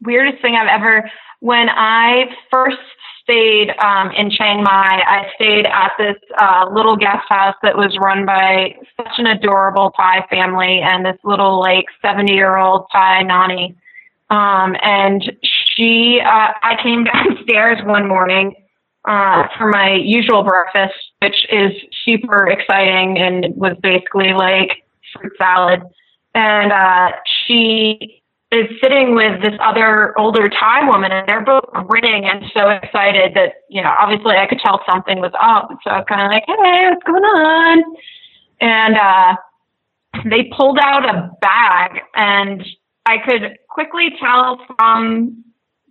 weirdest 0.00 0.42
thing 0.42 0.54
I've 0.54 0.68
ever. 0.68 1.10
When 1.40 1.68
I 1.68 2.26
first 2.50 2.78
stayed 3.24 3.70
um, 3.78 4.10
in 4.16 4.30
Chiang 4.30 4.62
Mai. 4.62 5.02
I 5.06 5.26
stayed 5.36 5.66
at 5.66 5.92
this 5.98 6.16
uh, 6.38 6.66
little 6.72 6.96
guest 6.96 7.26
house 7.28 7.54
that 7.62 7.76
was 7.76 7.96
run 8.02 8.26
by 8.26 8.74
such 8.96 9.18
an 9.18 9.26
adorable 9.26 9.92
Thai 9.92 10.26
family 10.30 10.80
and 10.82 11.04
this 11.04 11.18
little 11.24 11.60
like 11.60 11.86
70 12.04 12.32
year 12.32 12.56
old 12.56 12.86
Thai 12.92 13.22
nanny. 13.22 13.76
Um, 14.30 14.74
and 14.82 15.22
she, 15.76 16.20
uh, 16.24 16.52
I 16.62 16.76
came 16.82 17.04
downstairs 17.12 17.78
one 17.84 18.08
morning 18.08 18.54
uh, 19.04 19.44
for 19.58 19.68
my 19.68 19.94
usual 19.94 20.44
breakfast, 20.44 20.94
which 21.20 21.46
is 21.50 21.72
super 22.04 22.48
exciting 22.48 23.18
and 23.18 23.46
was 23.56 23.76
basically 23.82 24.32
like 24.32 24.84
fruit 25.12 25.32
salad. 25.38 25.82
And 26.34 26.72
uh, 26.72 27.16
she 27.46 28.22
is 28.52 28.66
sitting 28.82 29.14
with 29.14 29.42
this 29.42 29.54
other 29.60 30.16
older 30.18 30.48
Thai 30.48 30.86
woman 30.86 31.10
and 31.10 31.26
they're 31.26 31.44
both 31.44 31.64
grinning 31.88 32.26
and 32.26 32.44
so 32.54 32.68
excited 32.68 33.32
that, 33.34 33.54
you 33.68 33.82
know, 33.82 33.92
obviously 33.98 34.36
I 34.36 34.46
could 34.46 34.58
tell 34.58 34.80
something 34.88 35.20
was 35.20 35.32
up. 35.40 35.68
So 35.82 35.90
I 35.90 35.98
was 35.98 36.06
kind 36.08 36.20
of 36.20 36.30
like, 36.30 36.44
hey, 36.46 36.88
what's 36.90 37.02
going 37.04 37.22
on? 37.22 37.82
And, 38.60 38.96
uh, 38.96 39.36
they 40.28 40.50
pulled 40.56 40.78
out 40.78 41.08
a 41.08 41.30
bag 41.40 42.02
and 42.14 42.62
I 43.06 43.16
could 43.26 43.56
quickly 43.68 44.10
tell 44.20 44.58
from 44.76 45.42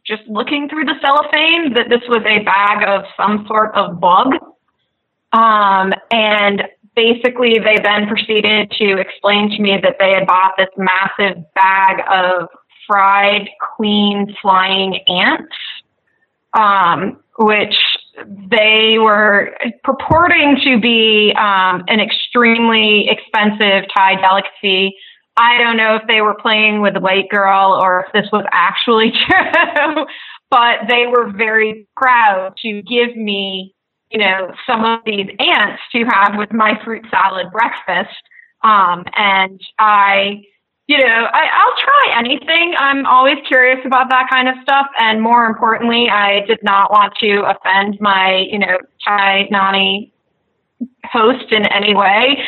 just 0.05 0.23
looking 0.27 0.67
through 0.69 0.85
the 0.85 0.95
cellophane 1.01 1.73
that 1.73 1.89
this 1.89 2.01
was 2.07 2.23
a 2.25 2.43
bag 2.43 2.87
of 2.87 3.05
some 3.15 3.45
sort 3.47 3.75
of 3.75 3.99
bug. 3.99 4.33
Um, 5.33 5.93
and 6.11 6.63
basically 6.95 7.59
they 7.59 7.77
then 7.83 8.07
proceeded 8.07 8.71
to 8.71 8.97
explain 8.97 9.49
to 9.51 9.61
me 9.61 9.79
that 9.81 9.95
they 9.99 10.11
had 10.11 10.27
bought 10.27 10.53
this 10.57 10.69
massive 10.77 11.43
bag 11.53 12.03
of 12.09 12.49
fried 12.87 13.47
queen 13.75 14.35
flying 14.41 14.99
ants, 15.07 15.53
um, 16.53 17.19
which 17.37 17.75
they 18.49 18.97
were 18.99 19.55
purporting 19.83 20.57
to 20.63 20.79
be 20.79 21.33
um, 21.37 21.83
an 21.87 21.99
extremely 21.99 23.07
expensive 23.09 23.89
Thai 23.95 24.15
delicacy. 24.21 24.95
I 25.41 25.57
don't 25.57 25.75
know 25.75 25.95
if 25.95 26.03
they 26.07 26.21
were 26.21 26.35
playing 26.35 26.81
with 26.81 26.95
white 26.97 27.29
girl 27.29 27.79
or 27.81 28.05
if 28.05 28.13
this 28.13 28.31
was 28.31 28.45
actually 28.51 29.11
true, 29.27 30.05
but 30.49 30.79
they 30.87 31.07
were 31.07 31.31
very 31.31 31.87
proud 31.97 32.53
to 32.61 32.81
give 32.83 33.15
me 33.15 33.73
you 34.11 34.19
know, 34.19 34.53
some 34.67 34.83
of 34.83 34.99
these 35.05 35.27
ants 35.39 35.81
to 35.93 36.03
have 36.03 36.35
with 36.35 36.51
my 36.51 36.79
fruit 36.83 37.05
salad 37.09 37.47
breakfast. 37.51 38.15
Um, 38.63 39.05
and 39.15 39.59
I, 39.79 40.43
you 40.87 40.97
know, 40.97 41.27
I, 41.33 41.47
I'll 41.53 41.77
try 41.83 42.19
anything. 42.19 42.75
I'm 42.77 43.05
always 43.05 43.37
curious 43.47 43.79
about 43.85 44.09
that 44.09 44.27
kind 44.29 44.49
of 44.49 44.55
stuff. 44.63 44.87
And 44.99 45.21
more 45.21 45.45
importantly, 45.45 46.09
I 46.09 46.45
did 46.45 46.59
not 46.61 46.91
want 46.91 47.13
to 47.21 47.43
offend 47.43 47.97
my, 48.01 48.45
you 48.51 48.59
know, 48.59 48.77
Thai 49.07 49.47
Nani 49.49 50.13
host 51.05 51.51
in 51.51 51.65
any 51.67 51.95
way. 51.95 52.43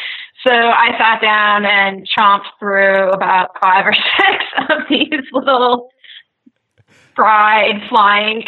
So 0.45 0.51
I 0.51 0.89
sat 0.97 1.21
down 1.21 1.65
and 1.65 2.07
chomped 2.17 2.47
through 2.59 3.11
about 3.11 3.51
five 3.61 3.85
or 3.85 3.93
six 4.17 4.43
of 4.69 4.77
these 4.89 5.23
little 5.31 5.89
fried 7.15 7.81
flying. 7.89 8.43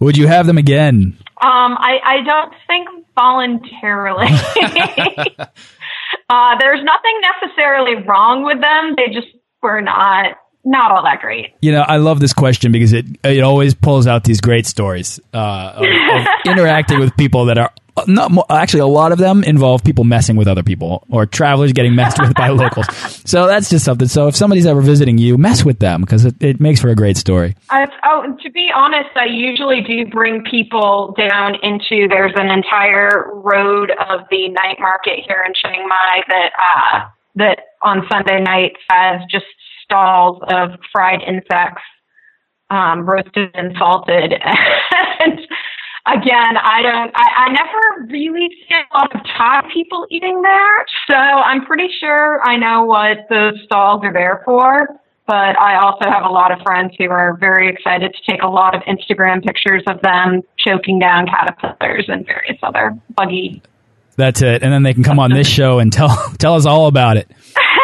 Would 0.00 0.16
you 0.16 0.26
have 0.26 0.46
them 0.46 0.58
again? 0.58 1.16
Um, 1.40 1.76
I, 1.78 1.98
I 2.04 2.22
don't 2.24 2.52
think 2.66 2.88
voluntarily. 3.16 4.26
uh, 6.28 6.58
there's 6.58 6.82
nothing 6.82 7.20
necessarily 7.40 7.96
wrong 8.06 8.44
with 8.44 8.60
them. 8.60 8.94
They 8.96 9.12
just 9.12 9.28
were 9.62 9.80
not 9.80 10.36
not 10.64 10.92
all 10.92 11.02
that 11.02 11.20
great. 11.20 11.54
You 11.60 11.72
know, 11.72 11.80
I 11.80 11.96
love 11.96 12.20
this 12.20 12.32
question 12.32 12.70
because 12.72 12.92
it 12.92 13.06
it 13.24 13.42
always 13.42 13.74
pulls 13.74 14.06
out 14.06 14.24
these 14.24 14.40
great 14.40 14.66
stories 14.66 15.20
uh, 15.34 15.72
of, 15.76 15.82
of 15.84 16.26
interacting 16.46 17.00
with 17.00 17.16
people 17.16 17.46
that 17.46 17.58
are 17.58 17.72
not 18.06 18.30
mo- 18.30 18.44
actually 18.48 18.80
a 18.80 18.86
lot 18.86 19.12
of 19.12 19.18
them 19.18 19.44
involve 19.44 19.84
people 19.84 20.04
messing 20.04 20.36
with 20.36 20.48
other 20.48 20.62
people 20.62 21.04
or 21.10 21.26
travelers 21.26 21.72
getting 21.72 21.94
messed 21.94 22.18
with 22.20 22.34
by 22.34 22.48
locals. 22.50 22.86
So 23.28 23.46
that's 23.46 23.68
just 23.70 23.84
something. 23.84 24.08
So 24.08 24.28
if 24.28 24.36
somebody's 24.36 24.66
ever 24.66 24.80
visiting 24.80 25.18
you, 25.18 25.36
mess 25.36 25.64
with 25.64 25.78
them 25.78 26.00
because 26.00 26.24
it, 26.24 26.42
it 26.42 26.60
makes 26.60 26.80
for 26.80 26.88
a 26.88 26.94
great 26.94 27.16
story. 27.16 27.54
I, 27.70 27.86
oh, 28.04 28.36
to 28.42 28.50
be 28.50 28.70
honest, 28.74 29.10
I 29.14 29.26
usually 29.26 29.82
do 29.82 30.06
bring 30.10 30.42
people 30.50 31.14
down 31.16 31.54
into. 31.62 32.08
There's 32.08 32.32
an 32.36 32.50
entire 32.50 33.30
road 33.34 33.90
of 33.90 34.20
the 34.30 34.48
night 34.48 34.76
market 34.78 35.20
here 35.26 35.44
in 35.46 35.52
Chiang 35.54 35.86
Mai 35.88 36.22
that 36.28 36.50
uh, 36.74 37.00
that 37.36 37.58
on 37.82 38.06
Sunday 38.10 38.40
nights 38.40 38.80
has 38.88 39.20
just 39.30 39.46
stalls 39.84 40.38
of 40.48 40.70
fried 40.92 41.20
insects, 41.26 41.82
um, 42.70 43.08
roasted 43.08 43.50
and 43.54 43.74
salted, 43.78 44.32
and 45.20 45.40
again, 46.06 46.56
I 46.56 46.82
don't, 46.82 47.12
I, 47.14 47.46
I 47.46 47.52
never 47.52 48.12
really 48.12 48.48
see 48.68 48.74
a 48.74 48.96
lot 48.96 49.14
of 49.14 49.20
Thai 49.36 49.62
people 49.72 50.06
eating 50.10 50.42
there. 50.42 50.86
So 51.08 51.16
I'm 51.16 51.64
pretty 51.64 51.88
sure 52.00 52.40
I 52.42 52.56
know 52.56 52.84
what 52.84 53.28
the 53.28 53.52
stalls 53.64 54.02
are 54.04 54.12
there 54.12 54.42
for. 54.44 54.88
But 55.24 55.58
I 55.58 55.80
also 55.80 56.10
have 56.10 56.24
a 56.24 56.28
lot 56.28 56.50
of 56.50 56.58
friends 56.64 56.94
who 56.98 57.08
are 57.08 57.36
very 57.38 57.68
excited 57.68 58.12
to 58.12 58.30
take 58.30 58.42
a 58.42 58.48
lot 58.48 58.74
of 58.74 58.82
Instagram 58.82 59.42
pictures 59.42 59.82
of 59.86 60.02
them 60.02 60.42
choking 60.58 60.98
down 60.98 61.26
caterpillars 61.26 62.06
and 62.08 62.26
various 62.26 62.58
other 62.62 62.98
buggy. 63.14 63.62
That's 64.16 64.42
it. 64.42 64.64
And 64.64 64.72
then 64.72 64.82
they 64.82 64.92
can 64.92 65.04
come 65.04 65.20
on 65.20 65.30
this 65.32 65.46
show 65.58 65.78
and 65.78 65.92
tell, 65.92 66.08
tell 66.38 66.56
us 66.56 66.66
all 66.66 66.88
about 66.88 67.16
it. 67.18 67.30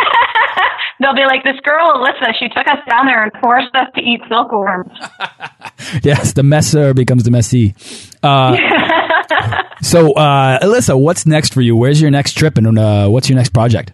They'll 1.08 1.16
be 1.16 1.24
like, 1.24 1.42
this 1.42 1.58
girl, 1.62 1.90
Elisa, 1.94 2.34
she 2.38 2.48
took 2.50 2.66
us 2.66 2.80
down 2.86 3.06
there 3.06 3.22
and 3.22 3.32
forced 3.40 3.74
us 3.74 3.86
to 3.94 4.00
eat 4.02 4.20
silkworms. 4.28 4.92
yes, 6.02 6.34
the 6.34 6.42
messer 6.42 6.92
becomes 6.92 7.22
the 7.22 7.30
messy. 7.30 7.74
Uh, 8.22 8.54
so, 9.82 10.12
uh, 10.12 10.58
Elisa, 10.60 10.98
what's 10.98 11.24
next 11.24 11.54
for 11.54 11.62
you? 11.62 11.74
Where's 11.76 11.98
your 11.98 12.10
next 12.10 12.32
trip 12.34 12.58
and 12.58 12.78
uh, 12.78 13.08
what's 13.08 13.30
your 13.30 13.36
next 13.36 13.54
project? 13.54 13.92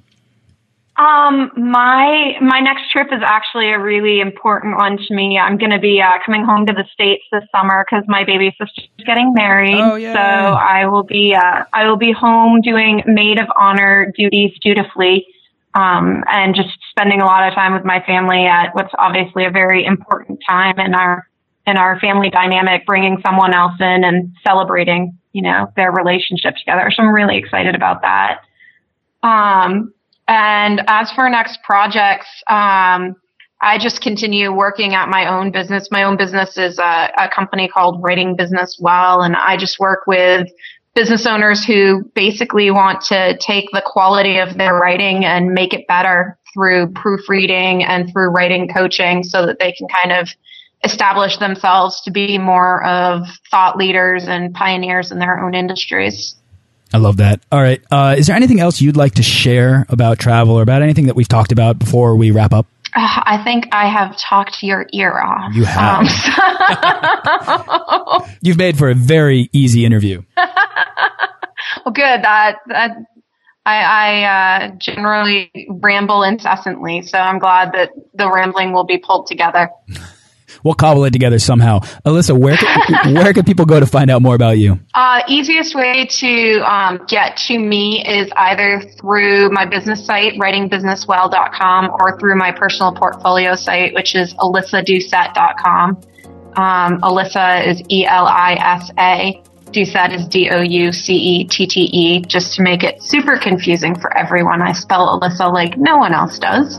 Um, 0.97 1.53
my 1.57 2.35
my 2.41 2.61
next 2.61 2.91
trip 2.91 3.09
is 3.13 3.21
actually 3.25 3.71
a 3.71 3.79
really 3.79 4.21
important 4.21 4.77
one 4.77 4.97
to 4.97 5.15
me. 5.15 5.39
I'm 5.39 5.57
going 5.57 5.73
to 5.73 5.81
be 5.81 6.01
uh, 6.01 6.19
coming 6.25 6.45
home 6.45 6.67
to 6.67 6.73
the 6.73 6.85
states 6.93 7.25
this 7.33 7.43
summer 7.55 7.85
because 7.89 8.05
my 8.09 8.25
baby 8.25 8.55
sister's 8.61 8.89
getting 9.05 9.35
married. 9.35 9.77
Oh, 9.77 9.97
yeah. 9.97 10.15
So 10.15 10.55
I 10.55 10.87
will 10.87 11.03
be 11.03 11.35
uh, 11.35 11.65
I 11.73 11.89
will 11.89 11.97
be 11.97 12.13
home 12.13 12.61
doing 12.61 13.03
maid 13.07 13.41
of 13.41 13.47
honor 13.57 14.13
duties 14.17 14.53
dutifully, 14.63 15.27
um, 15.75 16.23
and 16.31 16.55
just 16.55 16.79
spending 16.91 17.21
a 17.21 17.25
lot 17.25 17.47
of 17.49 17.55
time 17.55 17.75
with 17.75 17.85
my 17.85 18.03
family 18.07 18.47
at 18.47 18.75
what's 18.75 18.93
obviously 18.99 19.45
a 19.45 19.51
very 19.51 19.85
important 19.85 20.39
time 20.49 20.79
in 20.79 20.95
our 20.95 21.29
in 21.67 21.79
our 21.79 21.99
family 21.99 22.29
dynamic, 22.29 22.85
bringing 22.85 23.19
someone 23.25 23.55
else 23.55 23.75
in 23.81 24.05
and 24.05 24.35
celebrating, 24.47 25.17
you 25.33 25.41
know, 25.41 25.73
their 25.77 25.91
relationship 25.93 26.55
together. 26.57 26.91
So 26.95 27.03
I'm 27.03 27.09
really 27.09 27.39
excited 27.39 27.75
about 27.75 28.03
that. 28.03 28.41
Um, 29.23 29.95
and 30.29 30.83
as 30.87 31.11
for 31.13 31.29
next 31.31 31.63
projects, 31.63 32.29
um, 32.49 33.17
I 33.63 33.79
just 33.79 34.03
continue 34.03 34.53
working 34.53 34.95
at 34.95 35.09
my 35.09 35.27
own 35.27 35.51
business. 35.51 35.89
My 35.91 36.03
own 36.03 36.19
business 36.19 36.59
is 36.59 36.79
a, 36.79 37.11
a 37.17 37.31
company 37.35 37.67
called 37.67 38.03
Writing 38.03 38.37
Business 38.37 38.77
Well, 38.79 39.23
and 39.23 39.35
I 39.35 39.57
just 39.57 39.79
work 39.79 40.07
with 40.07 40.49
business 40.95 41.27
owners 41.27 41.65
who 41.65 42.05
basically 42.15 42.71
want 42.71 43.01
to 43.03 43.37
take 43.39 43.67
the 43.73 43.83
quality 43.85 44.39
of 44.39 44.57
their 44.57 44.75
writing 44.75 45.25
and 45.25 45.53
make 45.53 45.75
it 45.75 45.87
better 45.89 46.39
through 46.53 46.93
proofreading 46.93 47.85
and 47.85 48.11
through 48.13 48.29
writing 48.29 48.69
coaching 48.73 49.25
so 49.25 49.47
that 49.47 49.59
they 49.59 49.73
can 49.73 49.89
kind 49.89 50.13
of 50.13 50.29
establish 50.85 51.39
themselves 51.39 52.01
to 52.03 52.11
be 52.11 52.39
more 52.39 52.85
of 52.85 53.27
thought 53.51 53.77
leaders 53.77 54.29
and 54.29 54.55
pioneers 54.55 55.11
in 55.11 55.19
their 55.19 55.45
own 55.45 55.55
industries. 55.55 56.37
I 56.93 56.99
love 56.99 57.17
that. 57.17 57.41
All 57.51 57.61
right. 57.61 57.83
Uh, 57.91 58.15
is 58.17 58.29
there 58.29 58.37
anything 58.37 58.61
else 58.61 58.81
you'd 58.81 58.97
like 58.97 59.15
to 59.15 59.23
share 59.23 59.85
about 59.89 60.21
travel 60.21 60.55
or 60.55 60.63
about 60.63 60.83
anything 60.83 61.07
that 61.07 61.17
we've 61.17 61.27
talked 61.27 61.51
about 61.51 61.79
before 61.79 62.15
we 62.15 62.31
wrap 62.31 62.53
up? 62.53 62.67
Uh, 62.95 63.01
I 63.25 63.43
think 63.43 63.67
I 63.73 63.89
have 63.89 64.17
talked 64.17 64.63
your 64.63 64.87
ear 64.93 65.19
off. 65.19 65.53
You 65.55 65.65
have. 65.65 66.07
Um, 67.49 68.31
You've 68.41 68.59
made 68.59 68.79
for 68.79 68.89
a 68.91 68.95
very 68.95 69.51
easy 69.53 69.85
interview. 69.85 70.23
well, 71.85 71.93
good. 71.93 72.23
That 72.25 72.57
that 72.67 72.97
I, 73.67 73.77
I 73.77 74.67
uh, 74.67 74.71
generally 74.79 75.51
ramble 75.69 76.23
incessantly, 76.23 77.03
so 77.03 77.19
I'm 77.19 77.39
glad 77.39 77.73
that 77.73 77.91
the 78.15 78.31
rambling 78.31 78.73
will 78.73 78.85
be 78.85 78.99
pulled 78.99 79.27
together. 79.27 79.71
we'll 80.65 80.75
cobble 80.75 81.05
it 81.05 81.13
together 81.13 81.39
somehow. 81.39 81.81
Elisa, 82.05 82.35
where 82.35 82.57
can, 82.57 83.15
where 83.15 83.33
can 83.33 83.45
people 83.45 83.65
go 83.65 83.81
to 83.81 83.87
find 83.87 84.11
out 84.11 84.21
more 84.21 84.35
about 84.35 84.59
you? 84.59 84.81
Uh, 84.95 85.23
easiest 85.29 85.75
way 85.75 86.07
to 86.07 86.61
um, 86.71 87.07
get 87.09 87.37
to 87.37 87.59
me 87.59 88.05
is 88.07 88.31
either 88.37 88.83
through 89.01 89.51
my 89.51 89.65
business 89.65 90.05
site, 90.05 90.35
writingbusinesswell.com, 90.35 91.91
or 91.91 92.19
through 92.19 92.37
my 92.37 92.53
personal 92.53 92.93
portfolio 92.93 93.55
site, 93.55 93.95
which 93.95 94.15
is 94.15 94.35
elisa 94.39 94.83
Um, 96.57 97.01
Elisa 97.03 97.69
is 97.69 97.83
E 97.89 98.07
L 98.07 98.27
I 98.27 98.55
S 98.55 98.91
A. 98.99 99.43
Doucette 99.75 100.15
is 100.15 100.27
D 100.27 100.49
O 100.51 100.61
U 100.61 100.93
C 100.93 101.15
E 101.15 101.45
T 101.45 101.67
T 101.67 101.91
E, 101.93 102.21
just 102.21 102.55
to 102.55 102.63
make 102.63 102.83
it 102.83 103.03
super 103.03 103.37
confusing 103.37 103.95
for 103.95 104.17
everyone. 104.17 104.63
I 104.63 104.73
spell 104.73 105.19
Elisa 105.19 105.49
like 105.49 105.77
no 105.77 105.99
one 105.99 106.15
else 106.15 106.39
does. 106.39 106.79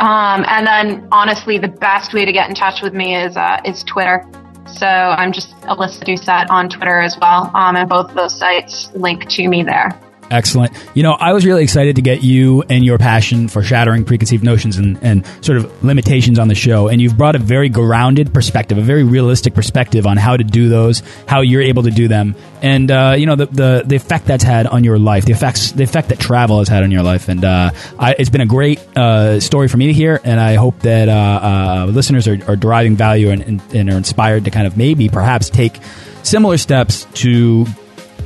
Um, 0.00 0.44
and 0.46 0.66
then 0.66 1.08
honestly, 1.10 1.58
the 1.58 1.68
best 1.68 2.14
way 2.14 2.24
to 2.24 2.32
get 2.32 2.48
in 2.48 2.54
touch 2.54 2.82
with 2.82 2.94
me 2.94 3.16
is, 3.16 3.36
uh, 3.36 3.60
is 3.64 3.82
Twitter. 3.82 4.24
So 4.66 4.86
I'm 4.86 5.32
just 5.32 5.54
Elisa 5.64 6.04
Doucette 6.04 6.50
on 6.50 6.68
Twitter 6.68 7.00
as 7.00 7.18
well. 7.20 7.50
Um, 7.54 7.74
and 7.76 7.88
both 7.88 8.10
of 8.10 8.14
those 8.14 8.38
sites 8.38 8.90
link 8.94 9.28
to 9.30 9.48
me 9.48 9.64
there. 9.64 9.90
Excellent. 10.30 10.72
You 10.94 11.02
know, 11.02 11.12
I 11.12 11.32
was 11.32 11.46
really 11.46 11.62
excited 11.62 11.96
to 11.96 12.02
get 12.02 12.22
you 12.22 12.62
and 12.68 12.84
your 12.84 12.98
passion 12.98 13.48
for 13.48 13.62
shattering 13.62 14.04
preconceived 14.04 14.44
notions 14.44 14.76
and, 14.76 14.98
and 15.02 15.26
sort 15.42 15.58
of 15.58 15.84
limitations 15.84 16.38
on 16.38 16.48
the 16.48 16.54
show. 16.54 16.88
And 16.88 17.00
you've 17.00 17.16
brought 17.16 17.34
a 17.34 17.38
very 17.38 17.68
grounded 17.68 18.34
perspective, 18.34 18.76
a 18.76 18.82
very 18.82 19.04
realistic 19.04 19.54
perspective 19.54 20.06
on 20.06 20.16
how 20.16 20.36
to 20.36 20.44
do 20.44 20.68
those, 20.68 21.02
how 21.26 21.40
you're 21.40 21.62
able 21.62 21.82
to 21.84 21.90
do 21.90 22.08
them, 22.08 22.34
and 22.60 22.90
uh, 22.90 23.14
you 23.16 23.26
know 23.26 23.36
the, 23.36 23.46
the 23.46 23.82
the 23.86 23.96
effect 23.96 24.26
that's 24.26 24.44
had 24.44 24.66
on 24.66 24.84
your 24.84 24.98
life, 24.98 25.24
the 25.24 25.32
effects, 25.32 25.72
the 25.72 25.82
effect 25.82 26.10
that 26.10 26.18
travel 26.18 26.58
has 26.58 26.68
had 26.68 26.82
on 26.82 26.90
your 26.90 27.02
life. 27.02 27.28
And 27.28 27.44
uh, 27.44 27.70
I, 27.98 28.14
it's 28.18 28.30
been 28.30 28.40
a 28.40 28.46
great 28.46 28.80
uh, 28.96 29.40
story 29.40 29.68
for 29.68 29.76
me 29.76 29.86
to 29.86 29.92
hear, 29.92 30.20
and 30.24 30.38
I 30.38 30.54
hope 30.54 30.80
that 30.80 31.08
uh, 31.08 31.12
uh, 31.12 31.86
listeners 31.90 32.28
are, 32.28 32.38
are, 32.46 32.56
deriving 32.56 32.96
value 32.96 33.30
and, 33.30 33.42
and, 33.42 33.62
and 33.72 33.90
are 33.90 33.96
inspired 33.96 34.44
to 34.44 34.50
kind 34.50 34.66
of 34.66 34.76
maybe 34.76 35.08
perhaps 35.08 35.48
take 35.48 35.78
similar 36.22 36.58
steps 36.58 37.06
to 37.14 37.66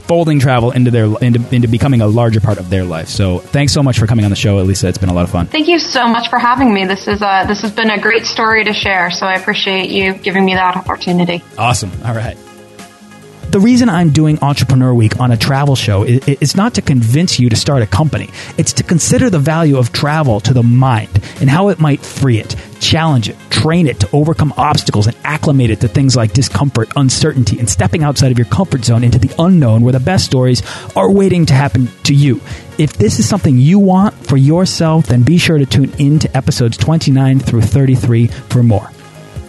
folding 0.03 0.39
travel 0.39 0.71
into 0.71 0.91
their 0.91 1.07
into, 1.21 1.55
into 1.55 1.69
becoming 1.69 2.01
a 2.01 2.07
larger 2.07 2.41
part 2.41 2.59
of 2.59 2.71
their 2.71 2.85
life. 2.85 3.09
So 3.09 3.39
thanks 3.39 3.73
so 3.73 3.83
much 3.83 3.99
for 3.99 4.07
coming 4.07 4.25
on 4.25 4.31
the 4.31 4.37
show, 4.37 4.59
Elisa. 4.59 4.89
It's 4.89 4.99
been 4.99 5.09
a 5.09 5.15
lot 5.15 5.25
of 5.25 5.31
fun. 5.31 5.47
Thank 5.47 5.69
you 5.69 5.79
so 5.79 6.07
much 6.07 6.29
for 6.29 6.39
having 6.39 6.73
me. 6.73 6.85
This 6.85 7.09
is 7.09 7.23
uh, 7.23 7.45
this 7.47 7.61
has 7.63 7.73
been 7.73 7.91
a 7.91 8.01
great 8.01 8.27
story 8.27 8.65
to 8.65 8.73
share. 8.73 9.11
So 9.11 9.27
I 9.27 9.35
appreciate 9.35 9.91
you 9.91 10.15
giving 10.15 10.45
me 10.45 10.55
that 10.55 10.77
opportunity. 10.77 11.43
Awesome. 11.59 11.91
All 12.05 12.15
right 12.15 12.37
the 13.53 13.61
reason 13.61 13.91
I'm 13.91 14.11
doing 14.11 14.39
Entrepreneur 14.41 14.95
Week 14.95 15.21
on 15.21 15.31
a 15.31 15.37
travel 15.37 15.77
show 15.77 16.05
is, 16.05 16.27
is, 16.27 16.57
not 16.57 16.75
to 16.77 16.83
convince 16.83 17.39
you 17.39 17.51
to 17.51 17.57
start 17.57 17.83
a 17.83 17.87
company. 17.87 18.31
It's 18.57 18.73
to 18.75 18.83
consider 18.83 19.29
the 19.29 19.39
value 19.39 19.77
of 19.77 19.93
travel 19.93 20.41
to 20.41 20.55
the 20.55 20.63
mind 20.63 21.11
and 21.39 21.51
how 21.51 21.69
it 21.69 21.79
might 21.79 22.01
free 22.01 22.39
it, 22.39 22.57
challenge 22.83 23.29
it, 23.29 23.37
train 23.49 23.87
it 23.87 24.01
to 24.01 24.09
overcome 24.13 24.53
obstacles 24.57 25.07
and 25.07 25.17
acclimate 25.25 25.71
it 25.71 25.81
to 25.81 25.89
things 25.89 26.17
like 26.17 26.33
discomfort, 26.33 26.91
uncertainty, 26.97 27.59
and 27.59 27.71
stepping 27.71 28.03
outside 28.03 28.33
of 28.33 28.39
your 28.39 28.47
comfort 28.47 28.85
zone 28.85 29.05
into 29.05 29.19
the 29.19 29.33
unknown 29.39 29.83
where 29.83 29.93
the 29.93 30.01
best 30.01 30.25
stories 30.25 30.63
are 30.97 31.11
waiting 31.11 31.47
to 31.47 31.55
happen 31.55 31.89
to 32.03 32.15
you. 32.15 32.41
If 32.79 32.95
this 32.95 33.19
is 33.19 33.29
something 33.29 33.57
you 33.57 33.79
want 33.79 34.15
for 34.15 34.37
yourself, 34.37 35.07
then 35.07 35.23
be 35.23 35.39
sure 35.39 35.59
to 35.59 35.67
tune 35.67 35.93
in 35.99 36.19
to 36.21 36.37
episodes 36.37 36.77
29 36.77 37.39
through 37.39 37.63
33 37.63 38.27
for 38.27 38.63
more. 38.63 38.91